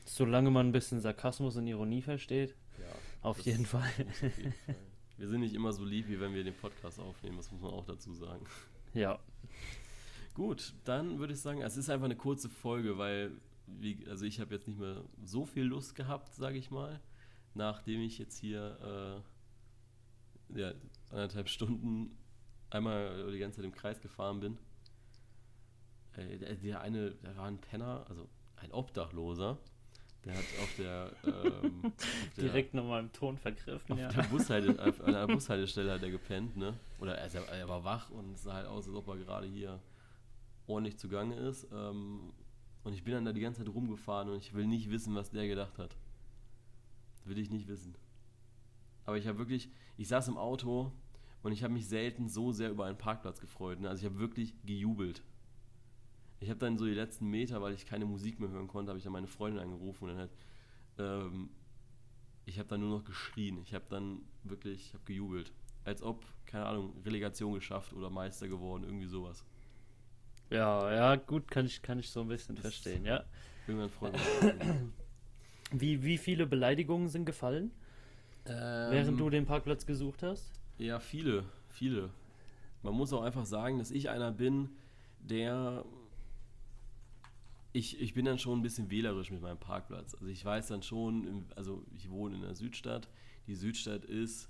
Solange 0.04 0.50
man 0.50 0.68
ein 0.68 0.72
bisschen 0.72 1.00
Sarkasmus 1.00 1.56
und 1.56 1.66
Ironie 1.66 2.02
versteht, 2.02 2.54
Ja. 2.78 2.84
auf 3.22 3.40
jeden 3.40 3.66
Fall. 3.66 3.82
Auf 4.08 4.22
jeden 4.22 4.52
Fall. 4.52 4.76
Wir 5.18 5.28
sind 5.28 5.40
nicht 5.40 5.54
immer 5.54 5.72
so 5.72 5.82
lieb, 5.84 6.08
wie 6.08 6.20
wenn 6.20 6.34
wir 6.34 6.44
den 6.44 6.54
Podcast 6.54 7.00
aufnehmen, 7.00 7.38
das 7.38 7.50
muss 7.50 7.60
man 7.62 7.72
auch 7.72 7.84
dazu 7.86 8.12
sagen. 8.12 8.44
Ja, 8.94 9.20
Gut, 10.36 10.74
dann 10.84 11.18
würde 11.18 11.32
ich 11.32 11.40
sagen, 11.40 11.62
es 11.62 11.78
ist 11.78 11.88
einfach 11.88 12.04
eine 12.04 12.14
kurze 12.14 12.50
Folge, 12.50 12.98
weil, 12.98 13.32
wie, 13.66 14.06
also 14.06 14.26
ich 14.26 14.38
habe 14.38 14.54
jetzt 14.54 14.68
nicht 14.68 14.78
mehr 14.78 15.02
so 15.24 15.46
viel 15.46 15.64
Lust 15.64 15.94
gehabt, 15.94 16.34
sage 16.34 16.58
ich 16.58 16.70
mal, 16.70 17.00
nachdem 17.54 18.02
ich 18.02 18.18
jetzt 18.18 18.36
hier 18.36 19.24
äh, 20.52 20.60
ja, 20.60 20.74
anderthalb 21.08 21.48
Stunden 21.48 22.18
einmal 22.68 23.30
die 23.32 23.38
ganze 23.38 23.56
Zeit 23.56 23.64
im 23.64 23.72
Kreis 23.72 24.02
gefahren 24.02 24.40
bin. 24.40 24.58
Äh, 26.18 26.36
der, 26.36 26.54
der 26.56 26.80
eine, 26.82 27.12
der 27.12 27.34
war 27.34 27.46
ein 27.46 27.58
Penner, 27.58 28.04
also 28.06 28.28
ein 28.56 28.72
Obdachloser, 28.72 29.58
der 30.26 30.34
hat 30.34 30.44
auf 30.60 30.74
der, 30.76 31.12
ähm, 31.24 31.80
auf 31.84 31.92
der 32.36 32.44
direkt 32.44 32.74
nochmal 32.74 33.00
im 33.00 33.12
Ton 33.12 33.38
vergriffen, 33.38 33.92
auf 33.92 33.98
ja. 33.98 34.08
der 34.08 34.22
Bushalte, 34.24 34.84
auf 34.88 35.00
einer 35.00 35.26
Bushaltestelle 35.26 35.92
hat 35.92 36.02
er 36.02 36.10
gepennt, 36.10 36.56
ne? 36.56 36.74
Oder 36.98 37.16
also 37.18 37.38
er 37.38 37.68
war 37.68 37.84
wach 37.84 38.10
und 38.10 38.34
es 38.34 38.42
sah 38.42 38.54
halt 38.54 38.66
aus, 38.66 38.88
als 38.88 38.96
ob 38.96 39.06
er 39.08 39.16
gerade 39.16 39.46
hier 39.46 39.80
ordentlich 40.66 40.98
zugange 40.98 41.36
ist. 41.36 41.68
Ähm, 41.72 42.32
und 42.82 42.92
ich 42.92 43.04
bin 43.04 43.14
dann 43.14 43.24
da 43.24 43.32
die 43.32 43.40
ganze 43.40 43.64
Zeit 43.64 43.72
rumgefahren 43.72 44.28
und 44.28 44.38
ich 44.38 44.52
will 44.52 44.66
nicht 44.66 44.90
wissen, 44.90 45.14
was 45.14 45.30
der 45.30 45.46
gedacht 45.46 45.78
hat. 45.78 45.96
Will 47.24 47.38
ich 47.38 47.50
nicht 47.50 47.68
wissen. 47.68 47.96
Aber 49.04 49.18
ich 49.18 49.26
habe 49.28 49.38
wirklich, 49.38 49.70
ich 49.96 50.08
saß 50.08 50.28
im 50.28 50.36
Auto 50.36 50.92
und 51.42 51.52
ich 51.52 51.62
habe 51.62 51.72
mich 51.72 51.86
selten 51.88 52.28
so 52.28 52.50
sehr 52.50 52.70
über 52.70 52.86
einen 52.86 52.98
Parkplatz 52.98 53.40
gefreut. 53.40 53.80
Ne? 53.80 53.88
Also 53.88 54.04
ich 54.04 54.10
habe 54.10 54.18
wirklich 54.18 54.54
gejubelt. 54.64 55.22
Ich 56.40 56.50
habe 56.50 56.58
dann 56.58 56.76
so 56.78 56.84
die 56.84 56.92
letzten 56.94 57.28
Meter, 57.30 57.62
weil 57.62 57.72
ich 57.74 57.86
keine 57.86 58.04
Musik 58.04 58.38
mehr 58.40 58.50
hören 58.50 58.68
konnte, 58.68 58.90
habe 58.90 58.98
ich 58.98 59.04
dann 59.04 59.12
meine 59.12 59.26
Freundin 59.26 59.62
angerufen 59.62 60.04
und 60.04 60.10
dann 60.10 60.18
halt, 60.18 60.30
ähm, 60.98 61.48
ich 62.44 62.58
habe 62.58 62.68
dann 62.68 62.80
nur 62.80 62.98
noch 62.98 63.04
geschrien. 63.04 63.58
Ich 63.62 63.74
habe 63.74 63.84
dann 63.88 64.20
wirklich, 64.44 64.86
ich 64.88 64.94
habe 64.94 65.04
gejubelt. 65.04 65.52
Als 65.84 66.02
ob, 66.02 66.24
keine 66.46 66.66
Ahnung, 66.66 66.92
Relegation 67.04 67.54
geschafft 67.54 67.92
oder 67.92 68.10
Meister 68.10 68.48
geworden, 68.48 68.84
irgendwie 68.84 69.06
sowas. 69.06 69.44
Ja, 70.50 70.92
ja, 70.92 71.16
gut, 71.16 71.50
kann 71.50 71.66
ich, 71.66 71.82
kann 71.82 71.98
ich 71.98 72.10
so 72.10 72.20
ein 72.20 72.28
bisschen 72.28 72.54
Das- 72.54 72.62
verstehen, 72.62 73.04
ja. 73.04 73.24
Irgendwann 73.66 73.90
freut. 73.90 74.14
Wie, 75.72 76.04
wie 76.04 76.16
viele 76.16 76.46
Beleidigungen 76.46 77.08
sind 77.08 77.24
gefallen, 77.24 77.72
während 78.44 79.08
Ähm, 79.08 79.16
du 79.18 79.30
den 79.30 79.46
Parkplatz 79.46 79.84
gesucht 79.84 80.22
hast? 80.22 80.52
Ja, 80.78 81.00
viele, 81.00 81.44
viele. 81.70 82.10
Man 82.84 82.94
muss 82.94 83.12
auch 83.12 83.22
einfach 83.22 83.44
sagen, 83.46 83.78
dass 83.80 83.90
ich 83.90 84.08
einer 84.08 84.30
bin, 84.30 84.68
der. 85.18 85.84
Ich, 87.76 88.00
ich 88.00 88.14
bin 88.14 88.24
dann 88.24 88.38
schon 88.38 88.58
ein 88.58 88.62
bisschen 88.62 88.90
wählerisch 88.90 89.30
mit 89.30 89.42
meinem 89.42 89.58
Parkplatz. 89.58 90.14
Also 90.14 90.28
ich 90.28 90.42
weiß 90.42 90.68
dann 90.68 90.82
schon, 90.82 91.44
also 91.56 91.84
ich 91.94 92.08
wohne 92.08 92.34
in 92.36 92.40
der 92.40 92.54
Südstadt. 92.54 93.06
Die 93.46 93.54
Südstadt 93.54 94.06
ist, 94.06 94.48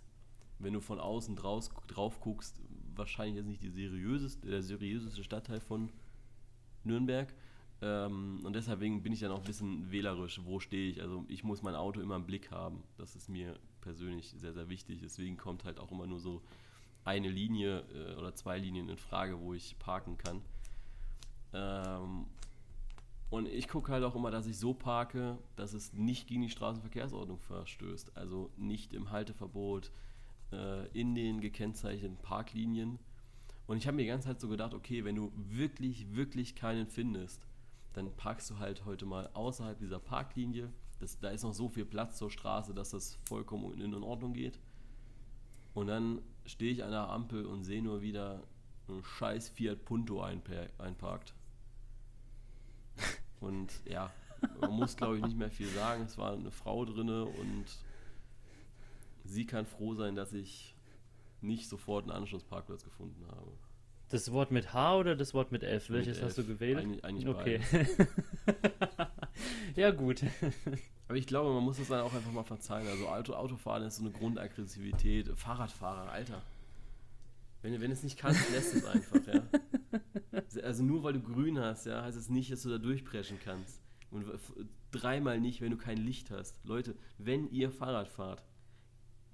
wenn 0.60 0.72
du 0.72 0.80
von 0.80 1.00
außen 1.00 1.34
draus, 1.34 1.70
drauf 1.88 2.20
guckst, 2.20 2.60
wahrscheinlich 2.94 3.34
jetzt 3.34 3.48
nicht 3.48 3.64
die 3.64 3.70
seriöseste, 3.70 4.46
der 4.46 4.62
seriöseste 4.62 5.24
Stadtteil 5.24 5.58
von 5.58 5.90
Nürnberg. 6.84 7.34
Ähm, 7.82 8.42
und 8.44 8.54
deswegen 8.54 9.02
bin 9.02 9.12
ich 9.12 9.18
dann 9.18 9.32
auch 9.32 9.40
ein 9.40 9.44
bisschen 9.44 9.90
wählerisch, 9.90 10.40
wo 10.44 10.60
stehe 10.60 10.88
ich. 10.88 11.02
Also 11.02 11.24
ich 11.26 11.42
muss 11.42 11.62
mein 11.62 11.74
Auto 11.74 12.00
immer 12.00 12.14
im 12.14 12.26
Blick 12.26 12.52
haben. 12.52 12.84
Das 12.96 13.16
ist 13.16 13.28
mir 13.28 13.58
persönlich 13.80 14.36
sehr, 14.38 14.52
sehr 14.52 14.68
wichtig. 14.68 15.00
Deswegen 15.02 15.36
kommt 15.36 15.64
halt 15.64 15.80
auch 15.80 15.90
immer 15.90 16.06
nur 16.06 16.20
so 16.20 16.42
eine 17.04 17.28
Linie 17.28 17.80
äh, 17.92 18.14
oder 18.14 18.36
zwei 18.36 18.56
Linien 18.56 18.88
in 18.88 18.98
Frage, 18.98 19.40
wo 19.40 19.52
ich 19.52 19.76
parken 19.80 20.16
kann. 20.16 20.42
Ähm, 21.52 22.26
und 23.28 23.48
ich 23.48 23.68
gucke 23.68 23.92
halt 23.92 24.04
auch 24.04 24.14
immer, 24.14 24.30
dass 24.30 24.46
ich 24.46 24.58
so 24.58 24.72
parke, 24.72 25.38
dass 25.56 25.72
es 25.72 25.92
nicht 25.92 26.28
gegen 26.28 26.42
die 26.42 26.50
Straßenverkehrsordnung 26.50 27.40
verstößt. 27.40 28.16
Also 28.16 28.50
nicht 28.56 28.92
im 28.92 29.10
Halteverbot, 29.10 29.90
äh, 30.52 30.86
in 30.88 31.14
den 31.14 31.40
gekennzeichneten 31.40 32.18
Parklinien. 32.18 32.98
Und 33.66 33.78
ich 33.78 33.86
habe 33.88 33.96
mir 33.96 34.02
die 34.02 34.08
ganze 34.08 34.28
Zeit 34.28 34.40
so 34.40 34.48
gedacht, 34.48 34.74
okay, 34.74 35.04
wenn 35.04 35.16
du 35.16 35.32
wirklich, 35.34 36.14
wirklich 36.14 36.54
keinen 36.54 36.86
findest, 36.86 37.48
dann 37.94 38.14
parkst 38.14 38.50
du 38.50 38.58
halt 38.58 38.84
heute 38.84 39.06
mal 39.06 39.28
außerhalb 39.34 39.78
dieser 39.78 39.98
Parklinie. 39.98 40.72
Das, 41.00 41.18
da 41.18 41.30
ist 41.30 41.42
noch 41.42 41.54
so 41.54 41.68
viel 41.68 41.84
Platz 41.84 42.18
zur 42.18 42.30
Straße, 42.30 42.74
dass 42.74 42.90
das 42.90 43.18
vollkommen 43.24 43.80
in 43.80 43.94
Ordnung 44.02 44.34
geht. 44.34 44.60
Und 45.74 45.88
dann 45.88 46.22
stehe 46.46 46.72
ich 46.72 46.84
an 46.84 46.92
der 46.92 47.08
Ampel 47.08 47.44
und 47.44 47.64
sehe 47.64 47.82
nur 47.82 48.02
wieder 48.02 48.44
einen 48.88 49.02
scheiß 49.02 49.48
Fiat 49.48 49.84
Punto 49.84 50.22
einparkt. 50.22 51.34
Und 53.40 53.72
ja, 53.85 54.11
man 54.61 54.72
muss 54.72 54.96
glaube 54.96 55.18
ich 55.18 55.25
nicht 55.25 55.38
mehr 55.38 55.51
viel 55.51 55.68
sagen. 55.68 56.05
Es 56.05 56.18
war 56.18 56.33
eine 56.33 56.51
Frau 56.51 56.85
drinne 56.85 57.25
und 57.25 57.64
sie 59.25 59.46
kann 59.46 59.66
froh 59.66 59.94
sein, 59.94 60.14
dass 60.14 60.33
ich 60.33 60.75
nicht 61.40 61.68
sofort 61.68 62.05
einen 62.05 62.12
Anschlussparkplatz 62.12 62.85
gefunden 62.85 63.27
habe. 63.31 63.53
Das 64.09 64.31
Wort 64.31 64.53
mit 64.53 64.72
H 64.72 64.99
oder 64.99 65.16
das 65.16 65.35
Wort 65.35 65.51
mit 65.51 65.64
F? 65.64 65.90
Welches 65.90 66.18
Mit 66.18 66.27
hast 66.27 66.38
du 66.38 66.46
gewählt? 66.46 66.79
Eigentlich, 66.79 67.05
eigentlich 67.05 67.29
okay. 67.29 67.61
ja, 69.75 69.90
gut. 69.90 70.22
Aber 71.09 71.16
ich 71.16 71.27
glaube, 71.27 71.53
man 71.53 71.64
muss 71.64 71.79
das 71.79 71.88
dann 71.88 72.01
auch 72.01 72.14
einfach 72.14 72.31
mal 72.31 72.44
verzeihen. 72.44 72.87
Also 72.87 73.09
Auto, 73.09 73.35
Autofahren 73.35 73.83
ist 73.83 73.96
so 73.96 74.05
eine 74.05 74.12
Grundaggressivität. 74.12 75.37
Fahrradfahrer, 75.37 76.11
Alter. 76.11 76.40
Wenn, 77.62 77.81
wenn 77.81 77.90
es 77.90 78.05
nicht 78.05 78.16
kannst, 78.16 78.49
lässt 78.53 78.75
es 78.75 78.85
einfach, 78.85 79.27
ja. 79.27 79.42
Also 80.62 80.83
nur 80.83 81.03
weil 81.03 81.12
du 81.14 81.21
grün 81.21 81.59
hast, 81.59 81.87
ja, 81.87 82.03
heißt 82.03 82.16
es 82.16 82.29
nicht, 82.29 82.51
dass 82.53 82.62
du 82.62 82.69
da 82.71 82.79
durchpreschen 82.79 83.38
kannst. 83.45 83.81
Und 84.11 84.25
dreimal 84.92 85.40
nicht, 85.40 85.61
wenn 85.61 85.71
du 85.71 85.77
kein 85.77 85.99
Licht 85.99 86.31
hast. 86.31 86.59
Leute, 86.64 86.95
wenn 87.19 87.51
ihr 87.51 87.71
Fahrrad 87.71 88.09
fahrt 88.09 88.42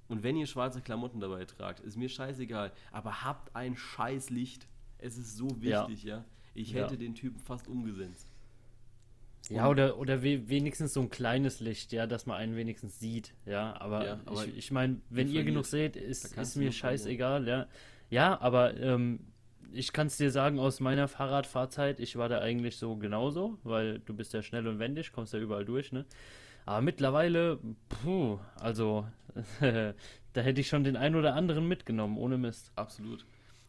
und 0.09 0.23
wenn 0.23 0.37
ihr 0.37 0.47
schwarze 0.47 0.81
Klamotten 0.81 1.21
dabei 1.21 1.45
tragt, 1.45 1.81
ist 1.81 1.97
mir 1.97 2.09
scheißegal, 2.09 2.73
aber 2.91 3.23
habt 3.25 3.55
ein 3.55 3.77
scheiß 3.77 4.31
Licht. 4.31 4.67
Es 4.99 5.19
ist 5.19 5.37
so 5.37 5.49
Ja. 5.61 5.87
wichtig, 5.89 6.05
ja. 6.05 6.25
Ich 6.55 6.73
Ja. 6.73 6.83
hätte 6.85 6.97
den 6.99 7.15
Typen 7.15 7.39
fast 7.39 7.69
umgesetzt. 7.69 8.29
Ja, 9.51 9.69
oder, 9.69 9.99
oder 9.99 10.23
we 10.23 10.49
wenigstens 10.49 10.95
so 10.95 11.01
ein 11.01 11.11
kleines 11.11 11.59
Licht, 11.61 11.93
ja, 11.93 12.07
dass 12.07 12.27
man 12.27 12.37
einen 12.37 12.55
wenigstens 12.57 13.01
sieht, 13.01 13.35
ja. 13.45 13.79
Aber, 13.81 14.07
Ja, 14.07 14.21
aber 14.25 14.47
ich, 14.47 14.57
ich 14.57 14.71
meine, 14.71 15.01
wenn 15.11 15.29
ihr 15.29 15.43
genug 15.45 15.67
seht, 15.67 15.97
ist, 15.97 16.25
ist 16.25 16.35
mir 16.37 16.37
verlieren. 16.53 16.73
scheißegal, 16.73 17.49
ja. 17.49 17.67
Ja, 18.09 18.41
aber 18.41 18.77
ähm, 18.79 19.21
ich 19.73 19.93
kann 19.93 20.07
es 20.07 20.17
dir 20.17 20.31
sagen, 20.31 20.59
aus 20.59 20.81
meiner 20.81 21.09
Fahrradfahrzeit, 21.09 22.01
ich 22.01 22.17
war 22.17 22.29
da 22.29 22.41
eigentlich 22.41 22.77
so 22.77 22.97
genauso, 22.97 23.59
weil 23.65 23.99
du 24.01 24.15
bist 24.15 24.33
ja 24.33 24.43
schnell 24.43 24.67
und 24.67 24.79
wendig, 24.79 25.13
kommst 25.13 25.33
ja 25.33 25.39
überall 25.41 25.65
durch, 25.65 25.93
ne? 25.93 26.05
Aber 26.65 26.81
mittlerweile, 26.81 27.59
puh, 27.89 28.39
also, 28.57 29.07
da 29.61 30.41
hätte 30.41 30.61
ich 30.61 30.69
schon 30.69 30.85
den 30.85 30.97
einen 30.97 31.17
oder 31.17 31.35
anderen 31.35 31.67
mitgenommen, 31.67 32.17
ohne 32.19 32.39
Mist. 32.39 32.71
Absolut. 32.77 33.25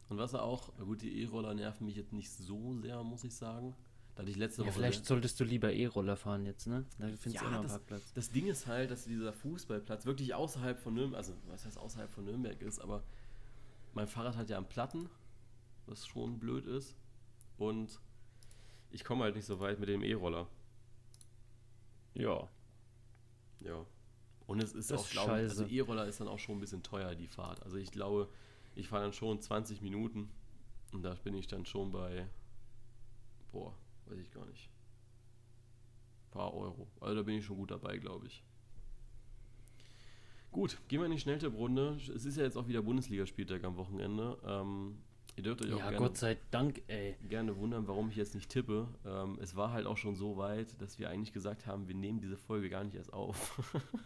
Und 0.09 0.17
was 0.17 0.35
auch, 0.35 0.71
gut, 0.77 1.01
die 1.01 1.21
E-Roller 1.23 1.53
nerven 1.53 1.85
mich 1.87 1.95
jetzt 1.95 2.13
nicht 2.13 2.29
so 2.29 2.75
sehr, 2.81 3.01
muss 3.03 3.23
ich 3.23 3.35
sagen. 3.35 3.75
Da 4.15 4.21
hatte 4.21 4.29
ich 4.29 4.37
letzte 4.37 4.61
Ja, 4.61 4.67
Woche. 4.67 4.75
vielleicht 4.75 5.05
solltest 5.07 5.39
du 5.39 5.43
lieber 5.43 5.73
E-Roller 5.73 6.15
fahren 6.15 6.45
jetzt, 6.45 6.67
ne? 6.67 6.85
Da 6.99 7.07
findest 7.07 7.33
Ja, 7.35 7.41
du 7.41 7.47
immer 7.47 7.55
einen 7.55 7.63
das- 7.63 7.71
Parkplatz. 7.71 8.13
das 8.13 8.29
Ding 8.29 8.45
ist 8.45 8.67
halt, 8.67 8.91
dass 8.91 9.05
dieser 9.05 9.33
Fußballplatz 9.33 10.05
wirklich 10.05 10.35
außerhalb 10.35 10.79
von 10.79 10.93
Nürnberg, 10.93 11.17
also 11.17 11.33
was 11.47 11.65
heißt 11.65 11.79
außerhalb 11.79 12.11
von 12.11 12.25
Nürnberg 12.25 12.61
ist, 12.61 12.79
aber 12.79 13.01
mein 13.95 14.05
Fahrrad 14.07 14.37
hat 14.37 14.49
ja 14.51 14.57
einen 14.57 14.67
Platten, 14.67 15.09
was 15.85 16.05
schon 16.07 16.39
blöd 16.39 16.65
ist. 16.65 16.95
Und 17.57 17.99
ich 18.91 19.03
komme 19.03 19.23
halt 19.23 19.35
nicht 19.35 19.45
so 19.45 19.59
weit 19.59 19.79
mit 19.79 19.89
dem 19.89 20.03
E-Roller. 20.03 20.47
Ja. 22.13 22.47
Ja. 23.59 23.85
Und 24.45 24.61
es 24.61 24.73
ist 24.73 24.91
Das 24.91 25.01
auch, 25.01 25.09
glaube 25.09 25.41
ich, 25.41 25.49
also. 25.49 25.65
E-Roller 25.65 26.05
ist 26.05 26.19
dann 26.19 26.27
auch 26.27 26.39
schon 26.39 26.57
ein 26.57 26.59
bisschen 26.61 26.83
teuer, 26.83 27.15
die 27.15 27.27
Fahrt. 27.27 27.63
Also 27.63 27.77
ich 27.77 27.91
glaube, 27.91 28.29
ich 28.75 28.87
fahre 28.87 29.03
dann 29.03 29.13
schon 29.13 29.41
20 29.41 29.81
Minuten 29.81 30.29
und 30.91 31.03
da 31.03 31.15
bin 31.15 31.33
ich 31.35 31.47
dann 31.47 31.65
schon 31.65 31.91
bei, 31.91 32.27
boah, 33.51 33.73
weiß 34.05 34.19
ich 34.19 34.31
gar 34.31 34.45
nicht, 34.45 34.69
paar 36.31 36.53
Euro. 36.53 36.87
Also 36.99 37.15
da 37.15 37.21
bin 37.21 37.35
ich 37.35 37.45
schon 37.45 37.57
gut 37.57 37.71
dabei, 37.71 37.97
glaube 37.97 38.27
ich. 38.27 38.43
Gut, 40.51 40.77
gehen 40.87 40.99
wir 40.99 41.05
in 41.05 41.11
die 41.11 41.19
Schnelltipprunde. 41.19 41.97
Es 42.13 42.25
ist 42.25 42.37
ja 42.37 42.43
jetzt 42.43 42.57
auch 42.57 42.67
wieder 42.67 42.83
Bundesligaspieltag 42.83 43.63
am 43.63 43.75
Wochenende. 43.75 44.37
Ähm, 44.45 44.97
ihr 45.35 45.43
dürft 45.43 45.61
euch 45.63 45.73
auch 45.73 45.79
Ja, 45.79 45.89
gerne, 45.89 45.97
Gott 45.97 46.17
sei 46.17 46.37
Dank, 46.51 46.81
ey. 46.87 47.15
gerne 47.27 47.57
wundern, 47.57 47.87
warum 47.87 48.09
ich 48.09 48.15
jetzt 48.15 48.35
nicht 48.35 48.49
tippe. 48.49 48.87
Ähm, 49.05 49.37
es 49.41 49.55
war 49.55 49.71
halt 49.71 49.85
auch 49.85 49.97
schon 49.97 50.15
so 50.15 50.37
weit, 50.37 50.79
dass 50.81 50.99
wir 50.99 51.09
eigentlich 51.09 51.33
gesagt 51.33 51.65
haben, 51.65 51.87
wir 51.87 51.95
nehmen 51.95 52.19
diese 52.19 52.37
Folge 52.37 52.69
gar 52.69 52.83
nicht 52.83 52.95
erst 52.95 53.13
auf. 53.13 53.59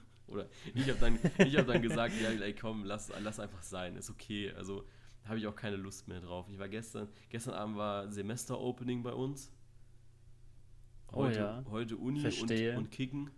Oder 0.27 0.49
ich 0.73 0.89
habe 0.89 0.99
dann, 0.99 1.19
ich 1.47 1.57
hab 1.57 1.67
dann 1.67 1.81
gesagt, 1.81 2.13
ja, 2.21 2.29
ey, 2.29 2.53
komm, 2.53 2.83
lass, 2.83 3.11
lass 3.21 3.39
einfach 3.39 3.61
sein, 3.61 3.95
ist 3.95 4.09
okay. 4.09 4.51
Also 4.51 4.85
habe 5.23 5.39
ich 5.39 5.47
auch 5.47 5.55
keine 5.55 5.77
Lust 5.77 6.07
mehr 6.07 6.21
drauf. 6.21 6.47
Ich 6.49 6.59
war 6.59 6.69
gestern, 6.69 7.07
gestern 7.29 7.53
Abend 7.53 7.77
war 7.77 8.09
Semester-Opening 8.11 9.03
bei 9.03 9.13
uns. 9.13 9.51
Oh 11.11 11.17
Heute, 11.17 11.39
ja, 11.39 11.63
heute 11.69 11.97
Uni 11.97 12.25
und, 12.25 12.77
und 12.77 12.91
Kicken. 12.91 13.29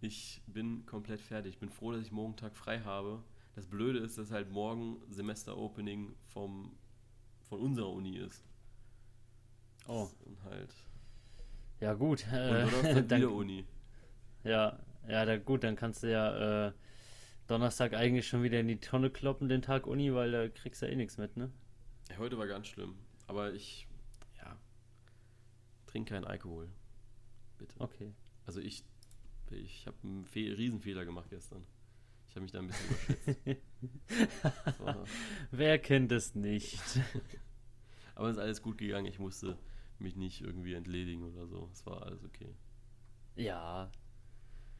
Ich 0.00 0.42
bin 0.46 0.84
komplett 0.84 1.20
fertig. 1.20 1.54
Ich 1.54 1.58
bin 1.58 1.70
froh, 1.70 1.92
dass 1.92 2.02
ich 2.02 2.12
morgen 2.12 2.36
Tag 2.36 2.56
frei 2.56 2.80
habe. 2.80 3.22
Das 3.54 3.66
Blöde 3.66 4.00
ist, 4.00 4.18
dass 4.18 4.30
halt 4.30 4.50
morgen 4.50 5.00
Semester-Opening 5.08 6.14
vom, 6.26 6.76
von 7.48 7.60
unserer 7.60 7.90
Uni 7.90 8.16
ist. 8.16 8.44
Oh, 9.86 10.08
Und 10.24 10.42
halt. 10.44 10.72
ja 11.80 11.94
gut. 11.94 12.24
Und 12.26 12.32
Äh, 12.32 12.64
Donnerstag 12.70 13.08
dann, 13.08 13.24
Uni. 13.26 13.64
ja, 14.44 14.78
ja, 15.08 15.24
da, 15.24 15.36
gut, 15.38 15.62
dann 15.64 15.76
kannst 15.76 16.02
du 16.02 16.10
ja 16.10 16.68
äh, 16.68 16.72
Donnerstag 17.46 17.92
eigentlich 17.94 18.26
schon 18.26 18.42
wieder 18.42 18.58
in 18.60 18.68
die 18.68 18.80
Tonne 18.80 19.10
kloppen, 19.10 19.48
den 19.48 19.60
Tag 19.62 19.86
Uni, 19.86 20.14
weil 20.14 20.32
da 20.32 20.48
kriegst 20.48 20.80
du 20.82 20.86
ja 20.86 20.92
eh 20.92 20.96
nichts 20.96 21.18
mit, 21.18 21.36
ne? 21.36 21.50
Ja, 22.10 22.16
Heute 22.18 22.38
war 22.38 22.46
ganz 22.46 22.66
schlimm. 22.68 22.94
Aber 23.26 23.52
ich, 23.52 23.86
ja, 24.38 24.56
trinke 25.86 26.14
keinen 26.14 26.24
Alkohol. 26.24 26.68
Bitte. 27.58 27.74
Okay. 27.78 28.14
Also 28.46 28.60
ich, 28.60 28.84
ich 29.50 29.86
habe 29.86 29.96
einen 30.02 30.24
Fe 30.26 30.56
Riesenfehler 30.56 31.04
gemacht 31.04 31.28
gestern. 31.30 31.66
Ich 32.34 32.36
habe 32.36 32.42
mich 32.42 32.50
da 32.50 32.58
ein 32.58 32.66
bisschen 32.66 32.90
überschätzt. 33.44 33.62
Wer 35.52 35.78
kennt 35.78 36.10
es 36.10 36.34
nicht? 36.34 36.80
aber 38.16 38.28
es 38.28 38.36
ist 38.36 38.42
alles 38.42 38.60
gut 38.60 38.78
gegangen. 38.78 39.06
Ich 39.06 39.20
musste 39.20 39.56
mich 40.00 40.16
nicht 40.16 40.40
irgendwie 40.40 40.74
entledigen 40.74 41.22
oder 41.22 41.46
so. 41.46 41.68
Es 41.72 41.86
war 41.86 42.02
alles 42.02 42.24
okay. 42.24 42.52
Ja, 43.36 43.88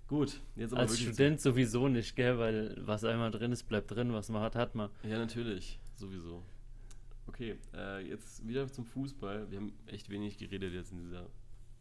Gut, 0.09 0.41
jetzt 0.57 0.73
aber 0.73 0.83
als. 0.83 0.99
Student 0.99 1.41
sowieso 1.41 1.87
nicht, 1.87 2.17
gell? 2.17 2.39
Weil 2.39 2.77
was 2.81 3.05
einmal 3.05 3.31
drin 3.31 3.53
ist, 3.53 3.63
bleibt 3.69 3.93
drin, 3.93 4.13
was 4.13 4.31
man 4.31 4.43
hat, 4.43 4.57
hat 4.57 4.75
man. 4.75 4.91
Ja, 5.05 5.17
natürlich, 5.17 5.79
sowieso. 5.95 6.43
Okay, 7.29 7.57
äh, 7.73 8.05
jetzt 8.07 8.45
wieder 8.47 8.67
zum 8.67 8.85
Fußball. 8.85 9.49
Wir 9.49 9.59
haben 9.59 9.73
echt 9.87 10.11
wenig 10.11 10.39
geredet 10.39 10.75
jetzt 10.75 10.91
in 10.91 10.99
dieser. 10.99 11.31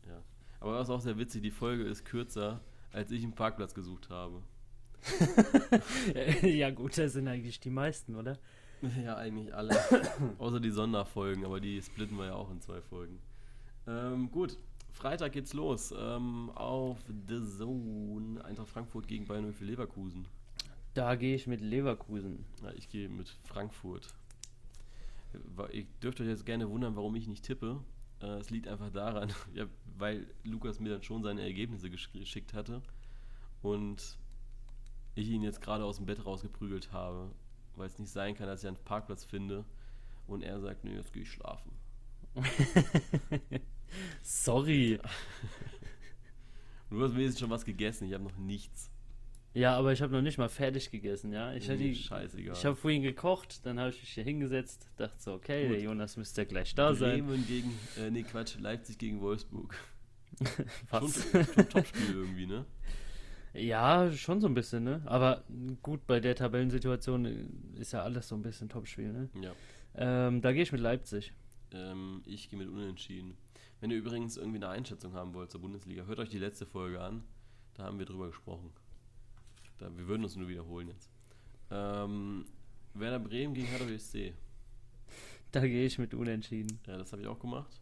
Ja. 0.07 0.23
Aber 0.59 0.75
was 0.75 0.91
auch 0.91 1.01
sehr 1.01 1.17
witzig, 1.17 1.41
die 1.41 1.51
Folge 1.51 1.83
ist 1.83 2.05
kürzer, 2.05 2.61
als 2.91 3.09
ich 3.09 3.23
einen 3.23 3.33
Parkplatz 3.33 3.73
gesucht 3.73 4.11
habe. 4.11 4.43
ja 6.43 6.69
gut, 6.71 6.97
das 6.97 7.13
sind 7.13 7.27
eigentlich 7.27 7.59
die 7.59 7.69
meisten, 7.69 8.15
oder? 8.15 8.37
Ja, 9.03 9.15
eigentlich 9.15 9.53
alle. 9.53 9.75
Außer 10.39 10.59
die 10.59 10.69
Sonderfolgen, 10.71 11.45
aber 11.45 11.59
die 11.59 11.81
splitten 11.81 12.17
wir 12.17 12.25
ja 12.27 12.33
auch 12.35 12.51
in 12.51 12.59
zwei 12.61 12.81
Folgen. 12.81 13.19
Ähm, 13.87 14.29
gut, 14.31 14.57
Freitag 14.91 15.31
geht's 15.33 15.53
los. 15.53 15.93
Ähm, 15.97 16.49
auf 16.55 16.99
The 17.27 17.41
Zone. 17.57 18.43
Eintracht 18.43 18.69
Frankfurt 18.69 19.07
gegen 19.07 19.25
Bayern 19.25 19.53
für 19.53 19.65
Leverkusen. 19.65 20.25
Da 20.93 21.15
gehe 21.15 21.35
ich 21.35 21.47
mit 21.47 21.61
Leverkusen. 21.61 22.45
Ja, 22.61 22.71
ich 22.73 22.89
gehe 22.89 23.09
mit 23.09 23.29
Frankfurt. 23.45 24.13
Ihr 25.71 25.85
dürft 26.03 26.21
euch 26.21 26.27
jetzt 26.27 26.45
gerne 26.45 26.69
wundern, 26.69 26.95
warum 26.95 27.15
ich 27.15 27.27
nicht 27.27 27.43
tippe. 27.45 27.79
Äh, 28.21 28.37
Es 28.37 28.49
liegt 28.51 28.67
einfach 28.67 28.91
daran, 28.91 29.33
ja, 29.55 29.65
weil 29.97 30.27
Lukas 30.43 30.79
mir 30.79 30.89
dann 30.89 31.03
schon 31.03 31.23
seine 31.23 31.41
Ergebnisse 31.41 31.87
gesch- 31.87 32.11
geschickt 32.11 32.53
hatte 32.53 32.81
und 33.61 34.17
ich 35.15 35.29
ihn 35.29 35.41
jetzt 35.41 35.61
gerade 35.61 35.83
aus 35.83 35.97
dem 35.97 36.05
Bett 36.05 36.25
rausgeprügelt 36.25 36.91
habe, 36.91 37.31
weil 37.75 37.87
es 37.87 37.99
nicht 37.99 38.11
sein 38.11 38.35
kann, 38.35 38.47
dass 38.47 38.63
ich 38.63 38.67
einen 38.67 38.77
Parkplatz 38.77 39.23
finde 39.23 39.65
und 40.27 40.43
er 40.43 40.59
sagt, 40.59 40.83
nee, 40.83 40.95
jetzt 40.95 41.13
gehe 41.13 41.23
ich 41.23 41.31
schlafen. 41.31 41.71
Sorry. 44.21 44.99
Du 46.89 47.01
hast 47.01 47.15
wenigstens 47.15 47.39
schon 47.39 47.49
was 47.49 47.65
gegessen, 47.65 48.05
ich 48.05 48.13
habe 48.13 48.23
noch 48.23 48.37
nichts. 48.37 48.91
Ja, 49.55 49.75
aber 49.75 49.93
ich 49.93 50.01
habe 50.03 50.13
noch 50.13 50.21
nicht 50.21 50.37
mal 50.37 50.47
fertig 50.47 50.91
gegessen, 50.91 51.33
ja. 51.33 51.53
Ich, 51.53 51.67
hatte 51.67 51.95
scheißegal. 51.95 52.55
ich 52.55 52.65
habe 52.65 52.75
vorhin 52.75 53.01
gekocht, 53.01 53.65
dann 53.65 53.79
habe 53.79 53.89
ich 53.89 53.99
mich 53.99 54.09
hier 54.09 54.23
hingesetzt, 54.23 54.91
dachte 54.97 55.15
so, 55.19 55.33
okay, 55.33 55.63
Gut. 55.63 55.75
der 55.75 55.81
Jonas 55.81 56.17
müsste 56.17 56.41
ja 56.41 56.45
gleich 56.45 56.75
da 56.75 56.93
sein. 56.93 57.25
Bremen 57.25 57.47
gegen, 57.47 57.71
äh, 57.97 58.11
nee 58.11 58.21
Quatsch, 58.21 58.59
Leipzig 58.59 58.99
gegen 58.99 59.21
Wolfsburg. 59.21 59.75
Was? 60.91 61.31
Schon, 61.31 61.45
schon 61.45 61.69
Topspiel 61.69 62.13
irgendwie, 62.13 62.45
ne? 62.45 62.65
Ja, 63.53 64.11
schon 64.11 64.41
so 64.41 64.47
ein 64.47 64.53
bisschen, 64.53 64.83
ne? 64.83 65.01
Aber 65.05 65.43
gut, 65.81 66.07
bei 66.07 66.19
der 66.19 66.35
Tabellensituation 66.35 67.25
äh, 67.25 67.45
ist 67.79 67.93
ja 67.93 68.01
alles 68.01 68.27
so 68.27 68.35
ein 68.35 68.41
bisschen 68.41 68.69
Topspiel, 68.69 69.11
ne? 69.13 69.29
Ja. 69.41 69.53
Ähm, 69.95 70.41
da 70.41 70.51
gehe 70.53 70.63
ich 70.63 70.71
mit 70.71 70.81
Leipzig. 70.81 71.33
Ähm, 71.71 72.23
ich 72.25 72.49
gehe 72.49 72.57
mit 72.57 72.67
Unentschieden. 72.67 73.37
Wenn 73.79 73.91
ihr 73.91 73.97
übrigens 73.97 74.37
irgendwie 74.37 74.57
eine 74.57 74.69
Einschätzung 74.69 75.13
haben 75.13 75.33
wollt 75.33 75.51
zur 75.51 75.61
Bundesliga, 75.61 76.05
hört 76.05 76.19
euch 76.19 76.29
die 76.29 76.39
letzte 76.39 76.65
Folge 76.65 77.01
an. 77.01 77.23
Da 77.75 77.83
haben 77.83 77.99
wir 77.99 78.05
drüber 78.05 78.27
gesprochen. 78.27 78.71
Da, 79.77 79.95
wir 79.95 80.07
würden 80.07 80.23
uns 80.23 80.35
nur 80.35 80.47
wiederholen 80.47 80.87
jetzt. 80.87 81.09
Ähm, 81.69 82.45
Werder 82.93 83.19
Bremen 83.19 83.53
gegen 83.53 83.67
Hertha 83.67 83.85
BSC. 83.85 84.33
Da 85.51 85.61
gehe 85.61 85.85
ich 85.85 85.99
mit 85.99 86.13
Unentschieden. 86.13 86.79
Ja, 86.87 86.97
das 86.97 87.11
habe 87.11 87.21
ich 87.21 87.27
auch 87.27 87.39
gemacht. 87.39 87.79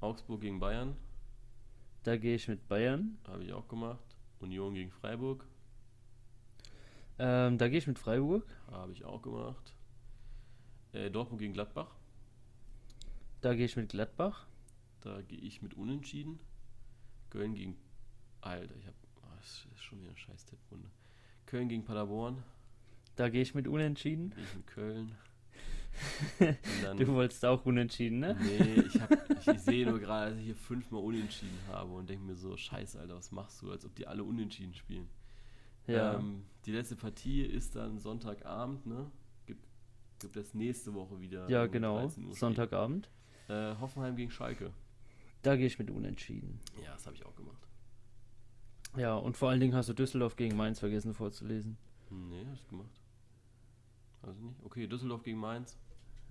Augsburg 0.00 0.40
gegen 0.42 0.60
Bayern 0.60 0.96
Da 2.02 2.16
gehe 2.16 2.34
ich 2.34 2.48
mit 2.48 2.66
Bayern. 2.68 3.16
habe 3.26 3.44
ich 3.44 3.52
auch 3.52 3.66
gemacht. 3.68 4.13
Union 4.40 4.74
gegen 4.74 4.90
Freiburg 4.90 5.46
Ähm, 7.18 7.58
da 7.58 7.68
gehe 7.68 7.78
ich 7.78 7.86
mit 7.86 7.98
Freiburg. 7.98 8.44
habe 8.70 8.92
ich 8.92 9.04
auch 9.04 9.22
gemacht. 9.22 9.74
Äh, 10.92 11.10
Dortmund 11.10 11.40
gegen 11.40 11.52
Gladbach, 11.52 11.94
Da 13.40 13.54
gehe 13.54 13.64
ich 13.66 13.76
mit 13.76 13.90
Gladbach. 13.90 14.46
da 15.00 15.20
gehe 15.22 15.38
ich 15.38 15.62
mit 15.62 15.74
Unentschieden. 15.74 16.38
Köln 17.30 17.54
gegen. 17.54 17.76
Alter, 18.40 18.74
ich 18.76 18.86
habe. 18.86 18.96
Oh, 19.22 19.26
das 19.40 19.66
ist 19.74 19.82
schon 19.82 19.98
wieder 20.00 20.10
eine 20.10 20.18
scheiß 20.18 20.44
Tipprunde. 20.46 20.88
Köln 21.46 21.68
gegen 21.68 21.84
Paderborn, 21.84 22.42
Da 23.16 23.28
gehe 23.28 23.42
ich 23.42 23.54
mit 23.54 23.66
Unentschieden. 23.68 24.30
gehe 24.30 24.44
ich 24.44 24.54
mit 24.54 24.66
Köln. 24.66 25.16
Dann, 26.82 26.96
Du 26.98 27.06
wolltest 27.08 27.44
auch 27.44 27.64
Unentschieden, 27.64 28.20
ne? 28.20 28.36
Nee, 28.40 28.82
ich, 28.86 29.00
hab, 29.00 29.10
ich, 29.30 29.60
sehe 29.60 29.86
nur 29.86 29.98
gerade, 29.98 30.30
dass 30.30 30.38
ich 30.38 30.46
hier 30.46 30.56
fünfmal 30.56 31.02
unentschieden 31.02 31.58
habe 31.68 31.92
und 31.92 32.08
denke 32.08 32.24
mir 32.24 32.36
so, 32.36 32.56
scheiße, 32.56 33.00
Alter, 33.00 33.16
was 33.16 33.32
machst 33.32 33.62
du, 33.62 33.70
als 33.70 33.84
ob 33.84 33.94
die 33.94 34.06
alle 34.06 34.24
unentschieden 34.24 34.74
spielen. 34.74 35.08
Ja. 35.86 36.14
Ähm, 36.14 36.44
die 36.66 36.72
letzte 36.72 36.96
Partie 36.96 37.42
ist 37.42 37.76
dann 37.76 37.98
Sonntagabend, 37.98 38.86
ne? 38.86 39.10
Gibt, 39.46 39.66
gibt 40.18 40.36
es 40.36 40.54
nächste 40.54 40.94
Woche 40.94 41.20
wieder. 41.20 41.48
ja, 41.48 41.66
genau. 41.66 41.98
13 41.98 42.26
Uhr 42.26 42.34
Sonntagabend. 42.34 43.10
Äh, 43.48 43.74
Hoffenheim 43.80 44.16
gegen 44.16 44.30
Schalke. 44.30 44.72
Da 45.42 45.56
gehe 45.56 45.66
ich 45.66 45.78
mit 45.78 45.90
Unentschieden. 45.90 46.58
Ja, 46.82 46.92
das 46.94 47.04
habe 47.04 47.16
ich 47.16 47.26
auch 47.26 47.36
gemacht. 47.36 47.68
Ja, 48.96 49.16
und 49.16 49.36
vor 49.36 49.50
allen 49.50 49.60
Dingen 49.60 49.74
hast 49.74 49.88
du 49.88 49.92
Düsseldorf 49.92 50.36
gegen 50.36 50.56
Mainz 50.56 50.78
vergessen 50.78 51.12
vorzulesen. 51.12 51.76
Nee, 52.10 52.46
hast 52.50 52.64
du 52.64 52.68
gemacht. 52.68 53.00
Weiß 54.22 54.36
ich 54.36 54.42
nicht. 54.42 54.64
Okay, 54.64 54.86
Düsseldorf 54.86 55.22
gegen 55.22 55.38
Mainz. 55.38 55.76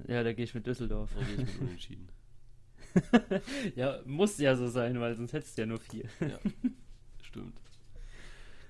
Ja, 0.07 0.23
da 0.23 0.33
gehe 0.33 0.45
ich 0.45 0.53
mit 0.53 0.65
Düsseldorf. 0.67 1.11
Dann 1.15 1.25
gehe 1.25 1.33
ich 1.45 1.53
mit 1.53 1.61
unentschieden. 1.61 2.09
Ja, 3.75 3.99
muss 4.05 4.37
ja 4.37 4.55
so 4.55 4.67
sein, 4.67 4.99
weil 4.99 5.15
sonst 5.15 5.33
hättest 5.33 5.57
du 5.57 5.61
ja 5.63 5.65
nur 5.65 5.79
vier. 5.79 6.05
Ja, 6.19 6.39
stimmt. 7.23 7.59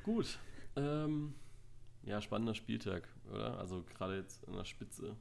Gut. 0.04 0.40
Ähm, 0.76 1.34
ja, 2.04 2.22
spannender 2.22 2.56
Spieltag, 2.56 3.08
oder? 3.32 3.58
Also 3.60 3.84
gerade 3.84 4.18
jetzt 4.18 4.48
an 4.48 4.56
der 4.56 4.66
Spitze 4.66 5.16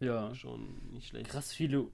Ja. 0.00 0.34
schon 0.34 0.90
nicht 0.92 1.08
schlecht. 1.08 1.30
Krass 1.30 1.52
viele 1.52 1.78
äh, 1.78 1.84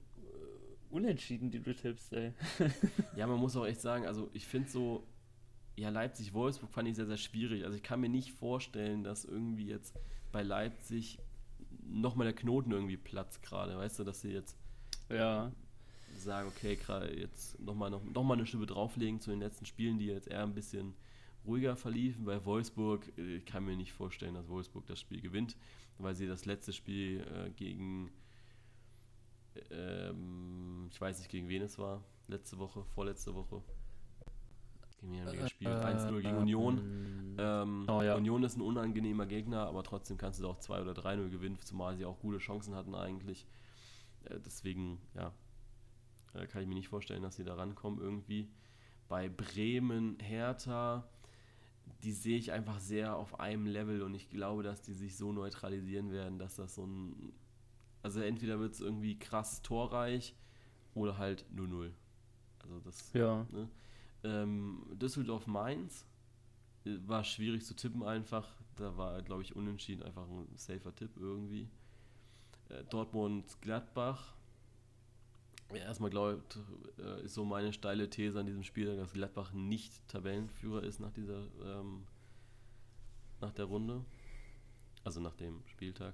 Unentschieden, 0.89 1.51
die 1.51 1.59
du 1.59 1.73
tippst, 1.75 2.13
ey. 2.13 2.33
Ja, 3.15 3.27
man 3.27 3.39
muss 3.39 3.55
auch 3.55 3.65
echt 3.65 3.81
sagen, 3.81 4.05
also 4.05 4.29
ich 4.33 4.45
finde 4.47 4.69
so, 4.69 5.05
ja, 5.75 5.89
Leipzig-Wolfsburg 5.89 6.71
fand 6.71 6.87
ich 6.89 6.95
sehr, 6.95 7.05
sehr 7.07 7.17
schwierig. 7.17 7.63
Also 7.65 7.75
ich 7.75 7.83
kann 7.83 7.99
mir 8.01 8.09
nicht 8.09 8.31
vorstellen, 8.31 9.03
dass 9.03 9.25
irgendwie 9.25 9.67
jetzt 9.67 9.95
bei 10.31 10.43
Leipzig 10.43 11.19
nochmal 11.89 12.25
der 12.25 12.35
Knoten 12.35 12.71
irgendwie 12.71 12.97
platzt 12.97 13.41
gerade. 13.43 13.77
Weißt 13.77 13.99
du, 13.99 14.03
dass 14.03 14.21
sie 14.21 14.31
jetzt 14.31 14.55
Ja. 15.09 15.51
sagen, 16.17 16.47
okay, 16.49 16.75
gerade 16.75 17.17
jetzt 17.19 17.59
nochmal 17.59 17.89
noch, 17.89 18.03
noch 18.03 18.23
mal 18.23 18.33
eine 18.35 18.45
Schippe 18.45 18.65
drauflegen 18.65 19.19
zu 19.19 19.29
den 19.31 19.39
letzten 19.39 19.65
Spielen, 19.65 19.97
die 19.99 20.05
jetzt 20.07 20.27
eher 20.27 20.43
ein 20.43 20.53
bisschen 20.53 20.93
ruhiger 21.45 21.75
verliefen. 21.75 22.25
Bei 22.25 22.43
Wolfsburg, 22.45 23.11
äh, 23.17 23.37
ich 23.37 23.45
kann 23.45 23.65
mir 23.65 23.75
nicht 23.75 23.93
vorstellen, 23.93 24.33
dass 24.35 24.47
Wolfsburg 24.49 24.85
das 24.87 24.99
Spiel 24.99 25.21
gewinnt, 25.21 25.55
weil 25.97 26.15
sie 26.15 26.27
das 26.27 26.45
letzte 26.45 26.73
Spiel 26.73 27.21
äh, 27.21 27.49
gegen, 27.51 28.11
ähm, 29.71 30.87
ich 30.91 30.99
weiß 30.99 31.19
nicht, 31.19 31.29
gegen 31.29 31.49
wen 31.49 31.61
es 31.61 31.77
war, 31.77 32.03
letzte 32.27 32.57
Woche, 32.59 32.83
vorletzte 32.95 33.33
Woche. 33.35 33.61
Gegen 35.01 35.13
wen 35.13 35.25
haben 35.25 35.39
gespielt? 35.39 35.75
1-0 35.75 36.21
gegen 36.21 36.37
Union. 36.37 36.81
Ähm, 37.39 37.85
oh 37.89 38.01
ja. 38.01 38.15
Union 38.15 38.43
ist 38.43 38.57
ein 38.57 38.61
unangenehmer 38.61 39.25
Gegner, 39.25 39.67
aber 39.67 39.83
trotzdem 39.83 40.17
kannst 40.17 40.39
du 40.39 40.43
da 40.43 40.49
auch 40.49 40.59
2 40.59 40.81
oder 40.81 40.91
3-0 40.93 41.29
gewinnen, 41.29 41.57
zumal 41.61 41.95
sie 41.95 42.05
auch 42.05 42.19
gute 42.19 42.37
Chancen 42.39 42.75
hatten 42.75 42.95
eigentlich. 42.95 43.47
Äh, 44.25 44.39
deswegen, 44.45 44.99
ja, 45.15 45.31
äh, 46.33 46.45
kann 46.47 46.61
ich 46.61 46.67
mir 46.67 46.75
nicht 46.75 46.89
vorstellen, 46.89 47.21
dass 47.23 47.35
sie 47.35 47.43
da 47.43 47.55
rankommen 47.55 47.99
irgendwie. 47.99 48.49
Bei 49.07 49.29
Bremen, 49.29 50.17
Hertha, 50.19 51.07
die 52.03 52.11
sehe 52.11 52.37
ich 52.37 52.51
einfach 52.51 52.79
sehr 52.79 53.15
auf 53.15 53.39
einem 53.39 53.65
Level 53.65 54.01
und 54.03 54.13
ich 54.13 54.29
glaube, 54.29 54.63
dass 54.63 54.81
die 54.81 54.93
sich 54.93 55.17
so 55.17 55.31
neutralisieren 55.33 56.11
werden, 56.11 56.37
dass 56.39 56.55
das 56.55 56.75
so 56.75 56.85
ein. 56.85 57.33
Also 58.01 58.21
entweder 58.21 58.59
wird 58.59 58.73
es 58.73 58.79
irgendwie 58.79 59.17
krass 59.19 59.61
torreich 59.61 60.35
oder 60.93 61.17
halt 61.17 61.45
0-0. 61.53 61.91
Also 62.59 62.79
das 62.79 63.11
Ja. 63.13 63.45
ähm, 64.23 64.85
Düsseldorf-Mainz 64.93 66.03
äh, 66.03 66.08
war 67.07 67.23
schwierig 67.23 67.65
zu 67.65 67.75
tippen 67.75 68.03
einfach. 68.03 68.47
Da 68.75 68.95
war, 68.97 69.21
glaube 69.21 69.41
ich, 69.43 69.55
unentschieden 69.55 70.03
einfach 70.03 70.27
ein 70.27 70.47
safer 70.55 70.95
Tipp 70.95 71.11
irgendwie. 71.17 71.67
Äh, 72.69 72.83
Dortmund-Gladbach. 72.85 74.33
Ja, 75.71 75.77
erstmal 75.77 76.09
glaube 76.09 76.41
ich, 76.97 77.03
äh, 77.05 77.23
ist 77.25 77.33
so 77.35 77.45
meine 77.45 77.73
steile 77.73 78.09
These 78.09 78.39
an 78.39 78.45
diesem 78.45 78.63
Spiel, 78.63 78.95
dass 78.95 79.13
Gladbach 79.13 79.53
nicht 79.53 80.07
Tabellenführer 80.07 80.83
ist 80.83 80.99
nach 80.99 81.11
dieser, 81.11 81.45
ähm, 81.63 82.05
nach 83.41 83.51
der 83.53 83.65
Runde. 83.65 84.03
Also 85.03 85.21
nach 85.21 85.35
dem 85.35 85.61
Spieltag. 85.67 86.13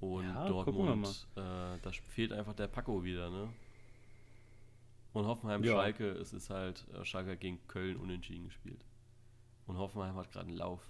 Und 0.00 0.24
Ja, 0.24 0.46
Dortmund, 0.48 1.26
äh, 1.34 1.40
da 1.82 1.90
fehlt 2.08 2.32
einfach 2.32 2.54
der 2.54 2.68
Paco 2.68 3.02
wieder, 3.04 3.30
ne? 3.30 3.48
Und 5.12 5.26
Hoffenheim, 5.26 5.64
Ja. 5.64 5.72
Schalke, 5.72 6.10
es 6.12 6.32
ist 6.32 6.50
halt, 6.50 6.86
äh, 6.94 7.04
Schalke 7.04 7.36
gegen 7.36 7.58
Köln 7.66 7.96
unentschieden 7.96 8.44
gespielt. 8.44 8.84
Und 9.68 9.76
Hoffenheim 9.78 10.16
hat 10.16 10.32
gerade 10.32 10.48
einen 10.48 10.56
Lauf. 10.56 10.80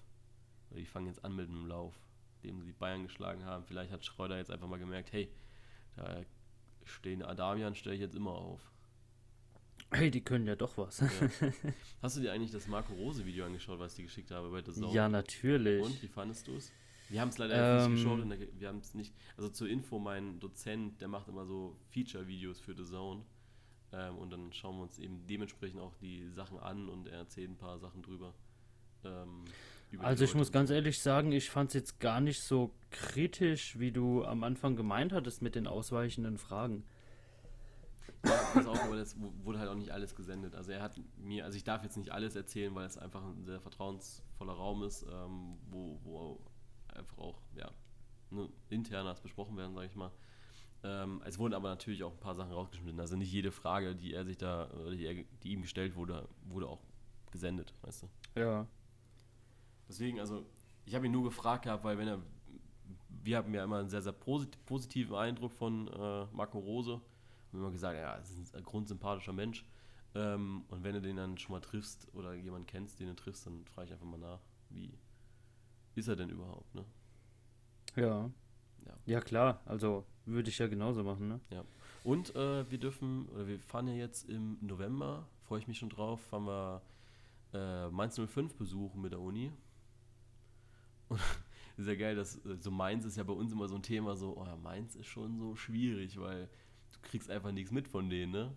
Die 0.71 0.87
fangen 0.87 1.07
jetzt 1.09 1.25
an 1.25 1.35
mit 1.37 1.49
einem 1.49 1.67
Lauf, 1.67 1.95
dem 2.45 2.63
sie 2.63 2.73
Bayern 2.73 3.03
geschlagen 3.03 3.45
haben. 3.45 3.65
Vielleicht 3.65 3.93
hat 3.93 4.05
Schreuder 4.05 4.37
jetzt 4.39 4.51
einfach 4.51 4.69
mal 4.69 4.79
gemerkt, 4.79 5.13
hey, 5.13 5.31
da 5.97 6.23
stehen 6.85 7.23
Adamian, 7.23 7.75
stelle 7.75 7.97
ich 7.97 8.01
jetzt 8.01 8.15
immer 8.15 8.31
auf. 8.33 8.61
Hey, 9.91 10.11
die 10.11 10.21
können 10.21 10.47
ja 10.47 10.55
doch 10.55 10.77
was. 10.79 11.01
Ja. 11.01 11.09
Hast 12.03 12.17
du 12.17 12.21
dir 12.21 12.33
eigentlich 12.33 12.51
das 12.53 12.67
Marco 12.69 12.93
Rose 12.95 13.25
Video 13.25 13.47
angeschaut, 13.47 13.79
was 13.79 13.93
ich 13.93 13.97
dir 13.97 14.03
geschickt 14.05 14.31
habe 14.31 14.51
bei 14.51 14.63
The 14.63 14.73
Zone? 14.79 14.93
Ja, 14.95 15.09
natürlich. 15.09 15.83
Und 15.85 16.03
wie 16.03 16.09
fandest 16.09 16.47
du 16.47 16.57
es? 16.57 16.71
Wir 17.09 17.23
haben 17.23 17.31
es 17.31 17.39
leider 17.39 17.85
Ähm, 17.85 17.95
nicht 17.95 18.03
geschaut, 18.05 18.21
da- 18.31 18.61
wir 18.61 18.69
haben 18.69 18.79
es 18.79 18.95
nicht. 18.95 19.15
Also 19.39 19.49
zur 19.49 19.69
Info, 19.69 19.99
mein 19.99 20.39
Dozent, 20.41 21.01
der 21.01 21.09
macht 21.09 21.27
immer 21.29 21.47
so 21.47 21.75
Feature-Videos 21.91 22.61
für 22.61 22.75
The 22.77 22.85
Zone. 22.85 23.25
Ähm, 23.93 24.19
und 24.19 24.31
dann 24.31 24.53
schauen 24.53 24.77
wir 24.77 24.83
uns 24.83 24.99
eben 24.99 25.27
dementsprechend 25.27 25.81
auch 25.81 25.95
die 25.97 26.29
Sachen 26.29 26.59
an 26.59 26.91
und 26.91 27.09
er 27.09 27.19
erzählt 27.21 27.51
ein 27.51 27.57
paar 27.57 27.79
Sachen 27.79 28.03
drüber. 28.03 28.35
Ähm, 29.05 29.45
Also 30.01 30.25
ich 30.25 30.31
Leute 30.31 30.39
muss 30.39 30.53
ganz 30.53 30.71
ehrlich 30.71 31.01
sagen, 31.01 31.33
ich 31.33 31.51
fand 31.51 31.69
es 31.71 31.75
jetzt 31.75 32.01
gar 32.01 32.21
nicht 32.21 32.43
so 32.43 32.75
kritisch, 32.91 33.79
wie 33.79 33.91
du 33.93 34.25
am 34.25 34.45
Anfang 34.45 34.77
gemeint 34.77 35.13
hattest 35.13 35.41
mit 35.43 35.55
den 35.55 35.67
ausweichenden 35.67 36.39
Fragen. 36.39 36.85
Ja, 38.25 38.33
pass 38.53 38.67
auf, 38.67 38.83
aber 38.83 38.97
das 38.97 39.19
wu- 39.21 39.33
wurde 39.45 39.59
halt 39.61 39.71
auch 39.71 39.75
nicht 39.77 39.91
alles 39.91 40.15
gesendet. 40.15 40.55
Also 40.55 40.73
er 40.73 40.83
hat 40.83 41.01
mir, 41.17 41.45
also 41.45 41.57
ich 41.57 41.65
darf 41.65 41.85
jetzt 41.85 41.97
nicht 41.97 42.11
alles 42.11 42.35
erzählen, 42.37 42.75
weil 42.75 42.85
es 42.87 42.99
einfach 42.99 43.23
ein 43.25 43.45
sehr 43.45 43.61
vertrauensvoller 43.61 44.53
Raum 44.55 44.83
ist, 44.83 45.05
ähm, 45.05 45.57
wo, 45.71 46.01
wo 46.03 46.41
einfach 46.89 47.19
auch, 47.19 47.41
ja, 47.55 47.71
ne, 48.31 48.49
internas 48.71 49.21
besprochen 49.21 49.57
werden, 49.57 49.75
sage 49.75 49.87
ich 49.87 49.95
mal. 49.95 50.11
Ähm, 50.83 51.23
es 51.25 51.39
wurden 51.39 51.55
aber 51.55 51.69
natürlich 51.69 52.03
auch 52.03 52.13
ein 52.13 52.21
paar 52.21 52.35
Sachen 52.35 52.53
rausgeschnitten. 52.53 52.99
Also 53.01 53.17
nicht 53.17 53.33
jede 53.33 53.53
Frage, 53.53 53.95
die 53.95 54.13
er 54.15 54.25
sich 54.25 54.37
da, 54.37 54.69
oder 54.71 54.91
die, 54.91 55.07
er, 55.07 55.15
die 55.43 55.53
ihm 55.53 55.63
gestellt 55.63 55.95
wurde, 55.97 56.29
wurde 56.45 56.69
auch 56.69 56.81
gesendet, 57.31 57.73
weißt 57.83 58.03
du. 58.03 58.41
Ja. 58.41 58.67
Deswegen, 59.89 60.21
also, 60.21 60.45
ich 60.85 60.95
habe 60.95 61.07
ihn 61.07 61.13
nur 61.13 61.25
gefragt 61.25 61.65
gehabt, 61.65 61.85
weil 61.85 61.99
wenn 61.99 62.09
er, 62.09 62.23
wir 63.09 63.37
haben 63.37 63.53
ja 63.55 63.65
immer 63.65 63.79
einen 63.79 63.89
sehr, 63.89 64.03
sehr 64.03 64.13
posit 64.13 64.65
positiven 64.67 65.15
Eindruck 65.17 65.53
von 65.53 65.89
äh, 65.89 66.27
Marco 66.33 66.59
Rose. 66.59 67.01
Haben 67.53 67.59
immer 67.61 67.71
gesagt, 67.71 67.97
ja, 67.97 68.17
es 68.19 68.31
ist 68.31 68.55
ein 68.55 68.63
grundsympathischer 68.63 69.33
Mensch. 69.33 69.65
Ähm, 70.15 70.65
und 70.69 70.85
wenn 70.85 70.95
du 70.95 71.01
den 71.01 71.17
dann 71.17 71.39
schon 71.39 71.55
mal 71.55 71.61
triffst 71.61 72.13
oder 72.15 72.35
jemanden 72.35 72.67
kennst, 72.67 73.01
den 73.01 73.09
du 73.09 73.15
triffst, 73.15 73.47
dann 73.47 73.65
frage 73.67 73.87
ich 73.87 73.93
einfach 73.93 74.07
mal 74.07 74.19
nach, 74.19 74.41
wie 74.71 74.99
ist 75.95 76.09
er 76.09 76.17
denn 76.17 76.31
überhaupt, 76.31 76.75
ne? 76.75 76.85
Ja. 77.97 78.31
Ja. 78.87 78.99
Ja, 79.07 79.21
klar. 79.21 79.61
Also 79.65 80.07
würde 80.25 80.51
ich 80.51 80.59
ja 80.59 80.67
genauso 80.67 81.03
machen, 81.03 81.29
ne? 81.29 81.41
Und 82.05 82.35
äh, 82.37 82.71
wir 82.71 82.79
dürfen, 82.79 83.29
oder 83.29 83.47
wir 83.47 83.59
fahren 83.59 83.89
ja 83.89 83.95
jetzt 83.95 84.29
im 84.29 84.59
November, 84.61 85.27
freue 85.43 85.59
ich 85.59 85.69
mich 85.69 85.79
schon 85.79 85.91
drauf, 85.91 86.21
fahren 86.21 86.47
wir 86.47 86.83
äh, 87.53 87.91
Mainz 87.91 88.19
05 88.19 88.55
besuchen 88.55 89.01
mit 89.01 89.13
der 89.13 89.21
Uni. 89.21 89.53
Und 91.09 91.21
ist 91.77 91.87
ja 91.87 91.95
geil, 91.95 92.17
dass 92.17 92.45
äh, 92.45 92.57
so 92.61 92.71
Mainz 92.71 93.05
ist 93.05 93.17
ja 93.17 93.25
bei 93.25 93.33
uns 93.33 93.53
immer 93.53 93.69
so 93.69 93.77
ein 93.77 93.83
Thema, 93.83 94.17
so, 94.17 94.37
oh 94.37 94.57
Mainz 94.63 94.97
ist 94.97 95.07
schon 95.07 95.39
so 95.39 95.55
schwierig, 95.57 96.19
weil 96.19 96.49
du 96.93 96.99
kriegst 97.03 97.31
einfach 97.31 97.53
nichts 97.53 97.71
mit 97.71 97.89
von 97.89 98.09
denen, 98.11 98.33
ne? 98.33 98.55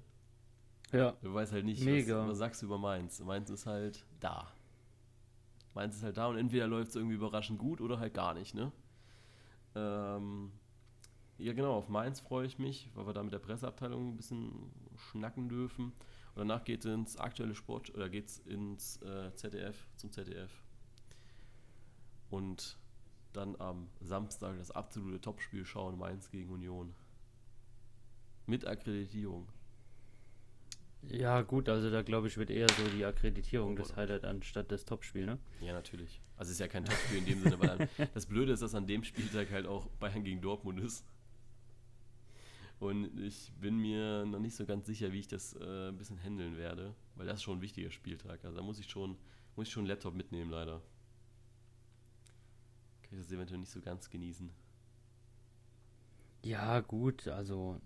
Ja. 0.91 1.11
Du 1.21 1.33
weißt 1.33 1.53
halt 1.53 1.65
nicht. 1.65 1.85
Was, 1.85 2.27
was 2.27 2.37
sagst 2.37 2.61
du 2.61 2.65
über 2.65 2.77
Mainz. 2.77 3.19
Mainz 3.21 3.49
ist 3.49 3.65
halt 3.65 4.05
da. 4.19 4.51
Mainz 5.73 5.95
ist 5.95 6.03
halt 6.03 6.17
da 6.17 6.27
und 6.27 6.37
entweder 6.37 6.67
läuft 6.67 6.89
es 6.89 6.95
irgendwie 6.95 7.15
überraschend 7.15 7.59
gut 7.59 7.79
oder 7.79 7.99
halt 7.99 8.13
gar 8.13 8.33
nicht, 8.33 8.53
ne? 8.53 8.71
Ähm, 9.73 10.51
ja, 11.37 11.53
genau, 11.53 11.75
auf 11.75 11.87
Mainz 11.87 12.19
freue 12.19 12.45
ich 12.45 12.59
mich, 12.59 12.89
weil 12.93 13.07
wir 13.07 13.13
da 13.13 13.23
mit 13.23 13.33
der 13.33 13.39
Presseabteilung 13.39 14.09
ein 14.09 14.17
bisschen 14.17 14.71
schnacken 14.95 15.47
dürfen. 15.49 15.93
Und 16.35 16.47
danach 16.47 16.63
geht 16.63 16.85
es 16.85 16.93
ins 16.93 17.17
aktuelle 17.17 17.55
Sport, 17.55 17.93
oder 17.95 18.09
geht's 18.09 18.39
ins 18.39 19.01
äh, 19.01 19.33
ZDF, 19.35 19.87
zum 19.95 20.11
ZDF. 20.11 20.51
Und 22.31 22.79
dann 23.33 23.55
am 23.57 23.89
Samstag 23.99 24.57
das 24.57 24.71
absolute 24.71 25.21
Topspiel 25.21 25.65
schauen, 25.65 25.97
Mainz 25.97 26.31
gegen 26.31 26.49
Union. 26.49 26.93
Mit 28.47 28.65
Akkreditierung. 28.65 29.47
Ja, 31.03 31.41
gut, 31.41 31.67
also 31.67 31.89
da 31.89 32.03
glaube 32.03 32.27
ich, 32.27 32.37
wird 32.37 32.51
eher 32.51 32.67
so 32.69 32.87
die 32.95 33.05
Akkreditierung 33.05 33.75
das 33.75 33.95
Highlight 33.95 34.23
anstatt 34.23 34.71
das 34.71 34.85
Topspiel, 34.85 35.25
ne? 35.25 35.39
Ja, 35.59 35.73
natürlich. 35.73 36.21
Also 36.37 36.49
es 36.49 36.55
ist 36.55 36.59
ja 36.59 36.67
kein 36.67 36.85
Topspiel 36.85 37.19
in 37.19 37.25
dem 37.25 37.41
Sinne, 37.41 37.59
weil 37.59 37.89
das 38.13 38.27
Blöde 38.27 38.53
ist, 38.53 38.61
dass 38.61 38.75
an 38.75 38.85
dem 38.85 39.03
Spieltag 39.03 39.51
halt 39.51 39.65
auch 39.65 39.87
Bayern 39.99 40.23
gegen 40.23 40.41
Dortmund 40.41 40.79
ist. 40.79 41.05
Und 42.79 43.19
ich 43.19 43.51
bin 43.59 43.77
mir 43.77 44.25
noch 44.25 44.39
nicht 44.39 44.55
so 44.55 44.65
ganz 44.65 44.85
sicher, 44.85 45.11
wie 45.11 45.19
ich 45.19 45.27
das 45.27 45.53
äh, 45.53 45.89
ein 45.89 45.97
bisschen 45.97 46.17
handeln 46.17 46.57
werde, 46.57 46.95
weil 47.15 47.27
das 47.27 47.37
ist 47.37 47.43
schon 47.43 47.59
ein 47.59 47.61
wichtiger 47.61 47.91
Spieltag. 47.91 48.43
Also 48.43 48.57
da 48.57 48.63
muss 48.63 48.79
ich 48.79 48.89
schon, 48.89 49.17
muss 49.55 49.67
ich 49.67 49.73
schon 49.73 49.81
einen 49.81 49.89
Laptop 49.89 50.15
mitnehmen, 50.15 50.49
leider. 50.49 50.81
Kann 53.11 53.19
ich 53.19 53.25
das 53.25 53.33
eventuell 53.33 53.59
nicht 53.59 53.71
so 53.71 53.81
ganz 53.81 54.09
genießen. 54.09 54.49
Ja, 56.43 56.79
gut, 56.79 57.27
also 57.27 57.81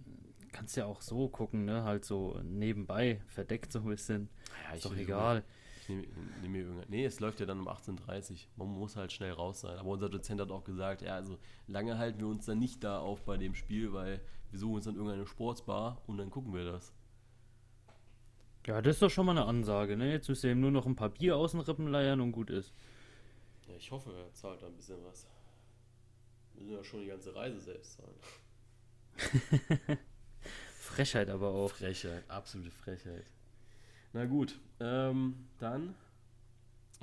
kannst 0.51 0.77
ja 0.77 0.85
auch 0.85 1.01
so 1.01 1.29
gucken, 1.29 1.65
ne? 1.65 1.83
Halt 1.83 2.05
so 2.05 2.39
nebenbei, 2.43 3.19
verdeckt 3.25 3.71
so 3.71 3.79
ein 3.79 3.85
bisschen. 3.85 4.29
Ja, 4.69 4.75
ist 4.75 4.85
doch 4.85 4.95
egal. 4.95 5.43
Ich 5.81 5.89
nehme 5.89 6.03
nehm 6.43 6.51
mir 6.51 6.61
irgendein. 6.61 6.89
Nee, 6.91 7.05
es 7.05 7.19
läuft 7.19 7.39
ja 7.39 7.47
dann 7.47 7.59
um 7.59 7.67
18.30 7.67 8.31
Uhr. 8.33 8.37
Man 8.67 8.67
muss 8.67 8.95
halt 8.95 9.11
schnell 9.11 9.31
raus 9.31 9.61
sein. 9.61 9.79
Aber 9.79 9.89
unser 9.89 10.09
Dozent 10.09 10.39
hat 10.39 10.51
auch 10.51 10.63
gesagt, 10.63 11.01
ja, 11.01 11.15
also 11.15 11.39
lange 11.65 11.97
halten 11.97 12.19
wir 12.19 12.27
uns 12.27 12.45
dann 12.45 12.59
nicht 12.59 12.83
da 12.83 12.99
auf 12.99 13.25
bei 13.25 13.37
dem 13.37 13.55
Spiel, 13.55 13.93
weil 13.93 14.21
wir 14.51 14.59
suchen 14.59 14.75
uns 14.75 14.85
dann 14.85 14.95
irgendeine 14.95 15.25
Sportsbar 15.25 16.03
und 16.05 16.19
dann 16.19 16.29
gucken 16.29 16.53
wir 16.53 16.65
das. 16.65 16.93
Ja, 18.67 18.79
das 18.79 18.97
ist 18.97 19.01
doch 19.01 19.09
schon 19.09 19.25
mal 19.25 19.31
eine 19.31 19.45
Ansage, 19.45 19.97
ne? 19.97 20.11
Jetzt 20.11 20.29
müsst 20.29 20.43
ihr 20.43 20.51
eben 20.51 20.61
nur 20.61 20.69
noch 20.69 20.85
ein 20.85 20.95
paar 20.95 21.09
Bier 21.09 21.35
aus 21.35 21.53
den 21.53 21.61
Rippen 21.61 21.87
leiern 21.87 22.21
und 22.21 22.31
gut 22.31 22.51
ist. 22.51 22.75
Ja, 23.67 23.75
ich 23.75 23.91
hoffe, 23.91 24.13
er 24.13 24.33
zahlt 24.33 24.61
da 24.61 24.67
ein 24.67 24.75
bisschen 24.75 25.03
was. 25.03 25.27
Wir 26.53 26.63
müssen 26.63 26.77
ja 26.77 26.83
schon 26.83 27.01
die 27.01 27.07
ganze 27.07 27.35
Reise 27.35 27.59
selbst 27.59 27.97
zahlen. 27.97 28.15
Frechheit 30.79 31.29
aber 31.29 31.49
auch. 31.49 31.71
Frechheit, 31.71 32.23
absolute 32.29 32.71
Frechheit. 32.71 33.25
Na 34.13 34.25
gut, 34.25 34.59
ähm, 34.79 35.47
dann 35.59 35.95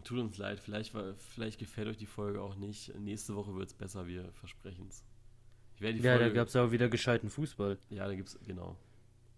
tut 0.05 0.19
uns 0.19 0.39
leid, 0.39 0.61
vielleicht, 0.61 0.95
vielleicht 1.19 1.59
gefällt 1.59 1.89
euch 1.89 1.99
die 1.99 2.07
Folge 2.07 2.41
auch 2.41 2.57
nicht. 2.57 2.95
Nächste 2.99 3.35
Woche 3.35 3.55
wird 3.55 3.69
es 3.69 3.75
besser, 3.75 4.07
wir 4.07 4.33
versprechen 4.33 4.87
es. 4.89 5.05
Ja, 5.79 6.17
da 6.19 6.29
gab 6.29 6.49
es 6.49 6.55
ja 6.55 6.65
auch 6.65 6.71
wieder 6.71 6.89
gescheiten 6.89 7.29
Fußball. 7.29 7.79
Ja, 7.91 8.07
da 8.07 8.15
gibt 8.15 8.29
es, 8.29 8.39
genau. 8.47 8.77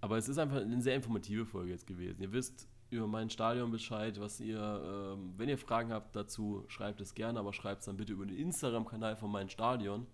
Aber 0.00 0.18
es 0.18 0.28
ist 0.28 0.38
einfach 0.38 0.58
eine 0.58 0.82
sehr 0.82 0.94
informative 0.94 1.46
Folge 1.46 1.70
jetzt 1.70 1.86
gewesen. 1.86 2.20
Ihr 2.20 2.32
wisst 2.32 2.68
über 2.94 3.06
mein 3.06 3.30
Stadion 3.30 3.70
Bescheid, 3.70 4.20
was 4.20 4.40
ihr, 4.40 4.58
ähm, 4.58 5.34
wenn 5.36 5.48
ihr 5.48 5.58
Fragen 5.58 5.92
habt 5.92 6.14
dazu, 6.14 6.64
schreibt 6.68 7.00
es 7.00 7.14
gerne, 7.14 7.38
aber 7.38 7.52
schreibt 7.52 7.80
es 7.80 7.86
dann 7.86 7.96
bitte 7.96 8.12
über 8.12 8.26
den 8.26 8.36
Instagram-Kanal 8.36 9.16
von 9.16 9.30
mein 9.30 9.48
Stadion. 9.48 10.06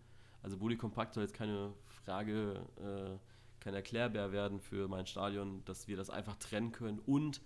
Also 0.43 0.57
Bully 0.57 0.77
Kompakt 0.77 1.14
soll 1.14 1.25
jetzt 1.25 1.35
keine 1.35 1.73
Frage, 1.87 2.66
äh, 2.79 3.19
kein 3.61 3.75
Erklärbär 3.75 4.33
werden 4.33 4.61
für 4.61 4.88
mein 4.88 5.07
Stadion, 5.07 5.62
dass 5.66 5.87
wir 5.87 5.97
das 5.97 6.09
einfach 6.11 6.37
trennen 6.37 6.73
können 6.73 6.99
und 7.01 7.43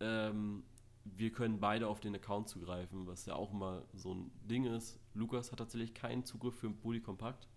ähm, 0.00 0.62
wir 1.04 1.32
können 1.32 1.60
beide 1.60 1.88
auf 1.88 2.00
den 2.00 2.14
Account 2.14 2.48
zugreifen, 2.48 3.06
was 3.06 3.26
ja 3.26 3.34
auch 3.34 3.52
immer 3.52 3.82
so 3.92 4.14
ein 4.14 4.30
Ding 4.48 4.64
ist. 4.64 4.98
Lukas 5.12 5.52
hat 5.52 5.58
tatsächlich 5.58 5.92
keinen 5.92 6.24
Zugriff 6.24 6.54
für 6.54 6.70
Bully 6.70 7.00
Kompakt. 7.00 7.48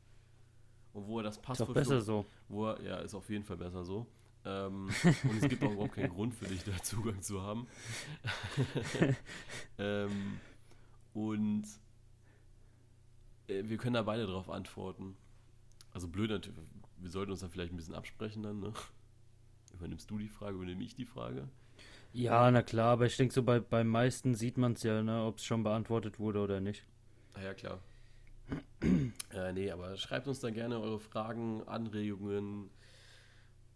Und 0.93 1.07
wo 1.07 1.19
er 1.19 1.23
das 1.23 1.41
Passwort. 1.41 1.69
Ist 1.69 1.71
auch 1.71 1.73
besser 1.73 2.01
so. 2.01 2.25
Wo 2.49 2.67
er, 2.67 2.81
ja, 2.81 2.97
ist 2.97 3.13
auf 3.13 3.29
jeden 3.29 3.43
Fall 3.43 3.57
besser 3.57 3.85
so. 3.85 4.07
Ähm, 4.47 4.89
und 5.23 5.43
es 5.43 5.49
gibt 5.49 5.63
auch 5.63 5.71
überhaupt 5.71 5.95
keinen 5.95 6.09
Grund 6.09 6.33
für 6.33 6.45
dich, 6.45 6.63
da 6.63 6.71
Zugang 6.81 7.21
zu 7.21 7.41
haben. 7.41 7.67
ähm, 9.77 10.39
und 11.13 11.65
äh, 13.47 13.63
wir 13.65 13.77
können 13.77 13.95
da 13.95 14.03
beide 14.03 14.25
drauf 14.25 14.49
antworten. 14.49 15.17
Also 15.93 16.07
blöd 16.07 16.29
natürlich, 16.29 16.59
wir 16.97 17.09
sollten 17.09 17.31
uns 17.31 17.41
dann 17.41 17.49
vielleicht 17.49 17.73
ein 17.73 17.77
bisschen 17.77 17.95
absprechen 17.95 18.43
dann, 18.43 18.59
ne? 18.59 18.73
Übernimmst 19.73 20.09
du 20.09 20.17
die 20.17 20.29
Frage, 20.29 20.55
übernehme 20.55 20.83
ich 20.83 20.95
die 20.95 21.05
Frage? 21.05 21.49
Ja, 22.13 22.49
na 22.49 22.61
klar, 22.63 22.93
aber 22.93 23.05
ich 23.05 23.17
denke 23.17 23.33
so, 23.33 23.43
bei, 23.43 23.59
beim 23.59 23.87
meisten 23.87 24.33
sieht 24.33 24.57
man 24.57 24.73
es 24.73 24.83
ja, 24.83 25.03
ne, 25.03 25.25
ob 25.25 25.37
es 25.37 25.45
schon 25.45 25.63
beantwortet 25.63 26.19
wurde 26.19 26.39
oder 26.39 26.59
nicht. 26.61 26.83
Ah 27.33 27.41
ja, 27.41 27.53
klar. 27.53 27.79
äh, 29.33 29.51
nee, 29.53 29.69
aber 29.69 29.97
schreibt 29.97 30.27
uns 30.27 30.39
da 30.39 30.49
gerne 30.49 30.79
eure 30.79 30.99
Fragen, 30.99 31.67
Anregungen, 31.67 32.69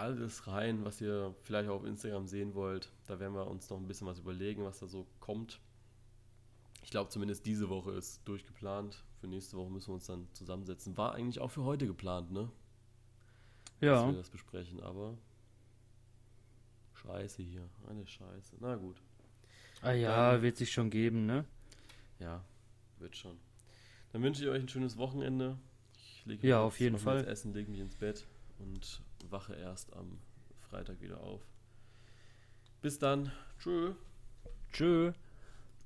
alles 0.01 0.47
rein, 0.47 0.83
was 0.83 0.99
ihr 0.99 1.35
vielleicht 1.41 1.69
auch 1.69 1.77
auf 1.77 1.85
Instagram 1.85 2.27
sehen 2.27 2.55
wollt. 2.55 2.91
Da 3.07 3.19
werden 3.19 3.33
wir 3.35 3.47
uns 3.47 3.69
noch 3.69 3.77
ein 3.77 3.87
bisschen 3.87 4.07
was 4.07 4.19
überlegen, 4.19 4.63
was 4.63 4.79
da 4.79 4.87
so 4.87 5.05
kommt. 5.19 5.59
Ich 6.83 6.89
glaube, 6.89 7.09
zumindest 7.09 7.45
diese 7.45 7.69
Woche 7.69 7.91
ist 7.91 8.27
durchgeplant. 8.27 9.03
Für 9.19 9.27
nächste 9.27 9.55
Woche 9.57 9.69
müssen 9.69 9.89
wir 9.89 9.95
uns 9.95 10.07
dann 10.07 10.27
zusammensetzen. 10.33 10.97
War 10.97 11.13
eigentlich 11.13 11.39
auch 11.39 11.51
für 11.51 11.63
heute 11.63 11.85
geplant, 11.85 12.31
ne? 12.31 12.49
Ja. 13.79 13.95
Dass 13.95 14.07
wir 14.07 14.17
das 14.17 14.29
besprechen, 14.29 14.81
aber 14.81 15.17
Scheiße 16.95 17.43
hier, 17.43 17.67
eine 17.87 18.05
Scheiße. 18.05 18.57
Na 18.59 18.75
gut. 18.75 18.97
Ah 19.81 19.91
ja, 19.91 20.33
dann, 20.33 20.41
wird 20.41 20.57
sich 20.57 20.71
schon 20.71 20.89
geben, 20.89 21.25
ne? 21.25 21.45
Ja, 22.19 22.43
wird 22.99 23.15
schon. 23.15 23.37
Dann 24.11 24.21
wünsche 24.21 24.43
ich 24.43 24.49
euch 24.49 24.61
ein 24.61 24.69
schönes 24.69 24.97
Wochenende. 24.97 25.57
Ich 26.25 26.43
ja, 26.43 26.61
auf 26.61 26.79
jeden 26.79 26.99
Fall. 26.99 27.25
Essen, 27.27 27.53
lege 27.53 27.71
mich 27.71 27.79
ins 27.79 27.95
Bett 27.95 28.27
und 28.59 29.01
wache 29.29 29.53
erst 29.53 29.93
am 29.93 30.19
Freitag 30.69 31.01
wieder 31.01 31.21
auf. 31.21 31.41
Bis 32.81 32.97
dann. 32.97 33.31
Tschö. 33.59 33.93
Tschö. 34.71 35.11